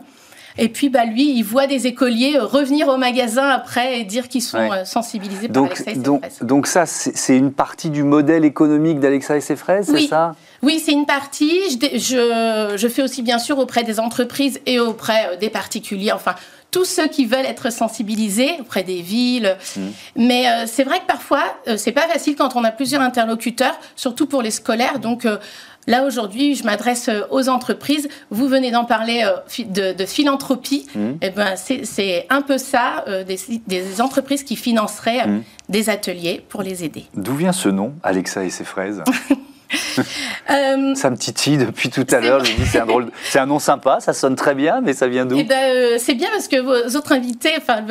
Et 0.59 0.71
puis, 0.71 0.89
bah, 0.89 1.05
lui, 1.05 1.37
il 1.37 1.43
voit 1.43 1.67
des 1.67 1.87
écoliers 1.87 2.39
revenir 2.39 2.89
au 2.89 2.97
magasin 2.97 3.47
après 3.51 4.01
et 4.01 4.05
dire 4.05 4.27
qu'ils 4.27 4.43
sont 4.43 4.71
sensibilisés 4.85 5.49
donc, 5.49 5.69
par 5.69 5.77
Alexa 5.77 5.91
et 5.91 6.03
donc, 6.03 6.23
Donc 6.41 6.67
ça, 6.67 6.87
c'est 6.87 7.37
une 7.37 7.53
partie 7.53 7.91
du 7.91 8.03
modèle 8.03 8.45
économique 8.45 8.99
d'Alexa 8.99 9.37
et 9.37 9.43
ses 9.43 9.57
fraises, 9.57 9.87
c'est 9.87 10.07
ça? 10.07 10.35
Oui, 10.63 10.83
c'est 10.83 10.93
une 10.93 11.05
partie. 11.05 11.61
Je, 11.71 11.99
je, 11.99 12.77
je, 12.79 12.89
fais 12.89 13.03
aussi, 13.03 13.21
bien 13.21 13.39
sûr, 13.39 13.59
auprès 13.59 13.85
des 13.85 14.01
entreprises 14.01 14.59
et 14.65 14.81
auprès 14.81 15.37
des 15.37 15.51
particuliers. 15.51 16.13
Enfin, 16.13 16.35
tous 16.71 16.85
ceux 16.85 17.09
qui 17.09 17.27
veulent 17.27 17.47
être 17.47 17.71
sensibilisés 17.71 18.51
auprès 18.61 18.83
des 18.83 19.03
villes. 19.03 19.57
Mmh. 19.77 19.81
Mais 20.17 20.47
euh, 20.47 20.65
c'est 20.67 20.85
vrai 20.85 21.01
que 21.01 21.07
parfois, 21.07 21.43
euh, 21.69 21.77
c'est 21.77 21.93
pas 21.93 22.09
facile 22.09 22.37
quand 22.37 22.57
on 22.57 22.65
a 22.65 22.71
plusieurs 22.71 23.03
interlocuteurs, 23.03 23.79
surtout 23.95 24.27
pour 24.27 24.43
les 24.43 24.51
scolaires. 24.51 24.99
Donc 24.99 25.25
euh, 25.25 25.39
là 25.87 26.05
aujourd'hui, 26.05 26.55
je 26.55 26.65
m'adresse 26.65 27.09
aux 27.31 27.49
entreprises. 27.49 28.09
Vous 28.31 28.49
venez 28.49 28.71
d'en 28.71 28.85
parler 28.85 29.25
de, 29.59 30.07
philanthropie. 30.07 30.87
Mmh. 30.95 31.01
Eh 31.23 31.31
ben 31.31 31.55
c'est 31.57 32.27
un 32.31 32.43
peu 32.43 32.59
ça, 32.59 33.05
des, 33.27 33.39
des, 33.67 34.01
entreprises 34.01 34.43
qui 34.43 34.57
financeraient 34.57 35.27
mmh. 35.27 35.43
des 35.69 35.91
ateliers 35.91 36.45
pour 36.49 36.63
les 36.63 36.85
aider. 36.85 37.07
D'où 37.15 37.35
vient 37.35 37.53
ce 37.53 37.69
nom, 37.69 37.95
Alexa 38.03 38.45
et 38.45 38.51
ses 38.51 38.65
fraises? 38.65 39.03
Euh, 39.09 39.35
ça 40.47 41.11
me 41.11 41.17
titille 41.17 41.59
depuis 41.59 41.91
tout 41.91 42.07
à 42.11 42.21
l'heure. 42.21 42.45
Je 42.45 42.53
me 42.53 42.57
dis 42.59 42.67
c'est 42.67 42.81
un 42.81 42.87
drôle, 42.87 43.11
c'est 43.25 43.39
un 43.39 43.47
nom 43.47 43.59
sympa, 43.59 43.99
ça 44.01 44.13
sonne 44.13 44.37
très 44.37 44.55
bien, 44.55 44.81
mais 44.81 44.93
ça 44.93 45.09
vient 45.09 45.27
d'où? 45.27 45.37
Eh 45.39 45.45
ben, 45.45 45.75
euh, 45.75 45.97
C'est 45.99 46.15
bien 46.15 46.29
parce 46.31 46.49
que 46.49 46.61
vos 46.61 46.97
autres 46.97 47.13
invités, 47.13 47.53
enfin, 47.57 47.83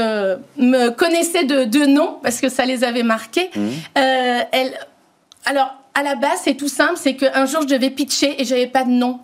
me, 0.57 0.89
connaissaient 0.89 1.43
de, 1.43 1.65
de 1.65 1.85
nom 1.85 2.17
parce 2.23 2.41
que 2.41 2.49
ça 2.49 2.65
les 2.65 2.83
avait 2.83 3.03
marqués. 3.03 3.49
Mmh. 3.55 3.59
Euh, 3.97 4.41
elle, 4.51 4.73
alors 5.45 5.75
à 5.93 6.03
la 6.03 6.15
base, 6.15 6.41
c'est 6.43 6.55
tout 6.55 6.67
simple, 6.67 6.95
c'est 6.95 7.15
qu'un 7.15 7.45
jour 7.45 7.61
je 7.61 7.67
devais 7.67 7.89
pitcher 7.89 8.41
et 8.41 8.45
j'avais 8.45 8.67
pas 8.67 8.83
de 8.83 8.89
nom. 8.89 9.21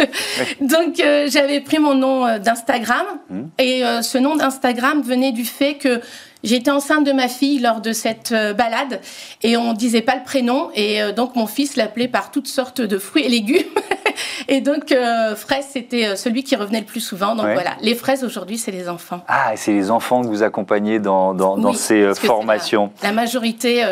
Donc 0.60 1.02
j'avais 1.26 1.60
pris 1.60 1.78
mon 1.78 1.94
nom 1.94 2.38
d'Instagram 2.38 3.06
mmh. 3.30 3.40
et 3.58 3.82
ce 4.02 4.18
nom 4.18 4.36
d'Instagram 4.36 5.00
venait 5.00 5.32
du 5.32 5.46
fait 5.46 5.74
que 5.74 6.02
J'étais 6.44 6.72
enceinte 6.72 7.04
de 7.04 7.12
ma 7.12 7.28
fille 7.28 7.60
lors 7.60 7.80
de 7.80 7.92
cette 7.92 8.32
euh, 8.32 8.52
balade 8.52 9.00
et 9.42 9.56
on 9.56 9.74
disait 9.74 10.02
pas 10.02 10.16
le 10.16 10.24
prénom 10.24 10.70
et 10.74 11.00
euh, 11.00 11.12
donc 11.12 11.36
mon 11.36 11.46
fils 11.46 11.76
l'appelait 11.76 12.08
par 12.08 12.32
toutes 12.32 12.48
sortes 12.48 12.80
de 12.80 12.98
fruits 12.98 13.24
et 13.24 13.28
légumes. 13.28 13.62
et 14.48 14.60
donc 14.60 14.90
euh, 14.90 15.36
fraise 15.36 15.66
c'était 15.70 16.16
celui 16.16 16.42
qui 16.42 16.56
revenait 16.56 16.80
le 16.80 16.86
plus 16.86 17.00
souvent. 17.00 17.36
Donc 17.36 17.46
voilà, 17.52 17.72
les 17.80 17.94
fraises 17.94 18.24
aujourd'hui 18.24 18.58
c'est 18.58 18.72
les 18.72 18.88
enfants. 18.88 19.20
Ah, 19.28 19.52
c'est 19.54 19.72
les 19.72 19.90
enfants 19.90 20.22
que 20.22 20.26
vous 20.26 20.42
accompagnez 20.42 20.98
dans, 20.98 21.32
dans, 21.32 21.72
ces 21.72 22.12
formations. 22.14 22.90
La, 23.02 23.12
majorité, 23.12 23.84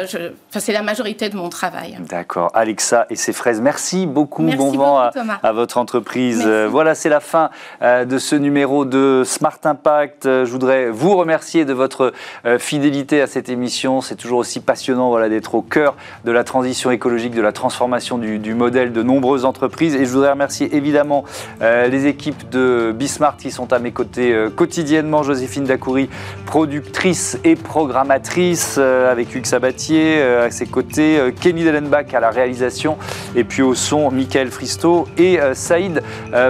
c'est 0.51 0.73
la 0.73 0.83
majorité 0.83 1.29
de 1.29 1.37
mon 1.37 1.49
travail. 1.49 1.97
D'accord. 2.01 2.51
Alexa 2.55 3.07
et 3.11 3.17
ses 3.17 3.33
fraises, 3.33 3.61
merci 3.61 4.07
beaucoup. 4.07 4.43
bon 4.43 4.73
vent 4.73 4.99
à, 4.99 5.53
votre 5.53 5.79
entreprise. 5.79 6.45
voilà, 6.69 6.95
c'est 6.95 7.09
la 7.09 7.21
fin 7.21 7.51
de 7.81 8.19
ce 8.19 8.35
numéro 8.35 8.85
de 8.85 9.23
Smart 9.25 9.59
Impact. 9.63 10.25
Je 10.25 10.51
voudrais 10.51 10.91
vous 10.91 11.17
remercier 11.17 11.65
de 11.65 11.73
votre 11.73 12.01
euh, 12.01 12.40
fidélité 12.59 13.21
à 13.21 13.27
cette 13.27 13.49
émission. 13.49 14.01
C'est 14.01 14.15
toujours 14.15 14.39
aussi 14.39 14.61
passionnant 14.61 15.19
d'être 15.29 15.55
au 15.55 15.63
cœur 15.63 15.97
de 16.25 16.33
la 16.33 16.45
transition 16.45 16.91
écologique, 16.91 17.35
de 17.35 17.43
la 17.43 17.53
transformation 17.53 18.19
du, 18.19 18.55
modèle 18.55 18.93
de 18.93 19.03
nombreuses 19.03 19.45
entreprises. 19.45 19.95
Et 19.95 20.05
je 20.05 20.11
voudrais 20.11 20.31
remercier 20.31 20.75
évidemment 20.75 21.25
euh, 21.63 21.89
les 21.89 22.07
équipes 22.07 22.49
de 22.51 22.93
Bismart 22.97 23.37
qui 23.37 23.51
sont 23.51 23.73
à 23.73 23.79
mes 23.79 23.93
côtés 23.93 24.33
euh, 24.33 24.51
quotidiennement. 24.51 25.23
Joséphine 25.23 25.65
Dacoury, 25.65 26.09
productrice 26.47 27.39
et 27.45 27.57
programmatrice, 27.57 28.79
avec 28.79 29.35
Hugues 29.35 29.47
Sabatier 29.47 30.23
à 30.23 30.51
ses 30.51 30.67
côtés, 30.67 31.33
Kenny 31.41 31.65
Dellenbach 31.65 32.13
à 32.15 32.21
la 32.21 32.31
réalisation, 32.31 32.97
et 33.37 33.45
puis 33.45 33.63
au 33.63 33.75
son, 33.75 34.11
Michael 34.11 34.51
Fristo 34.51 35.07
et 35.19 35.39
Saïd 35.55 36.03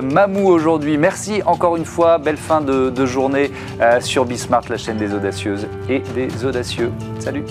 Mamou 0.02 0.48
aujourd'hui. 0.48 0.96
Merci 0.96 1.42
encore 1.44 1.76
une 1.76 1.84
fois. 1.84 2.18
Belle 2.18 2.36
fin 2.36 2.60
de, 2.60 2.90
de 2.90 3.06
journée 3.06 3.50
sur 4.00 4.24
Bismart, 4.24 4.62
la 4.68 4.76
chaîne 4.76 4.96
des 4.96 5.12
audacieuses 5.14 5.66
et 5.88 6.00
des 6.14 6.44
audacieux. 6.44 6.90
Salut 7.18 7.44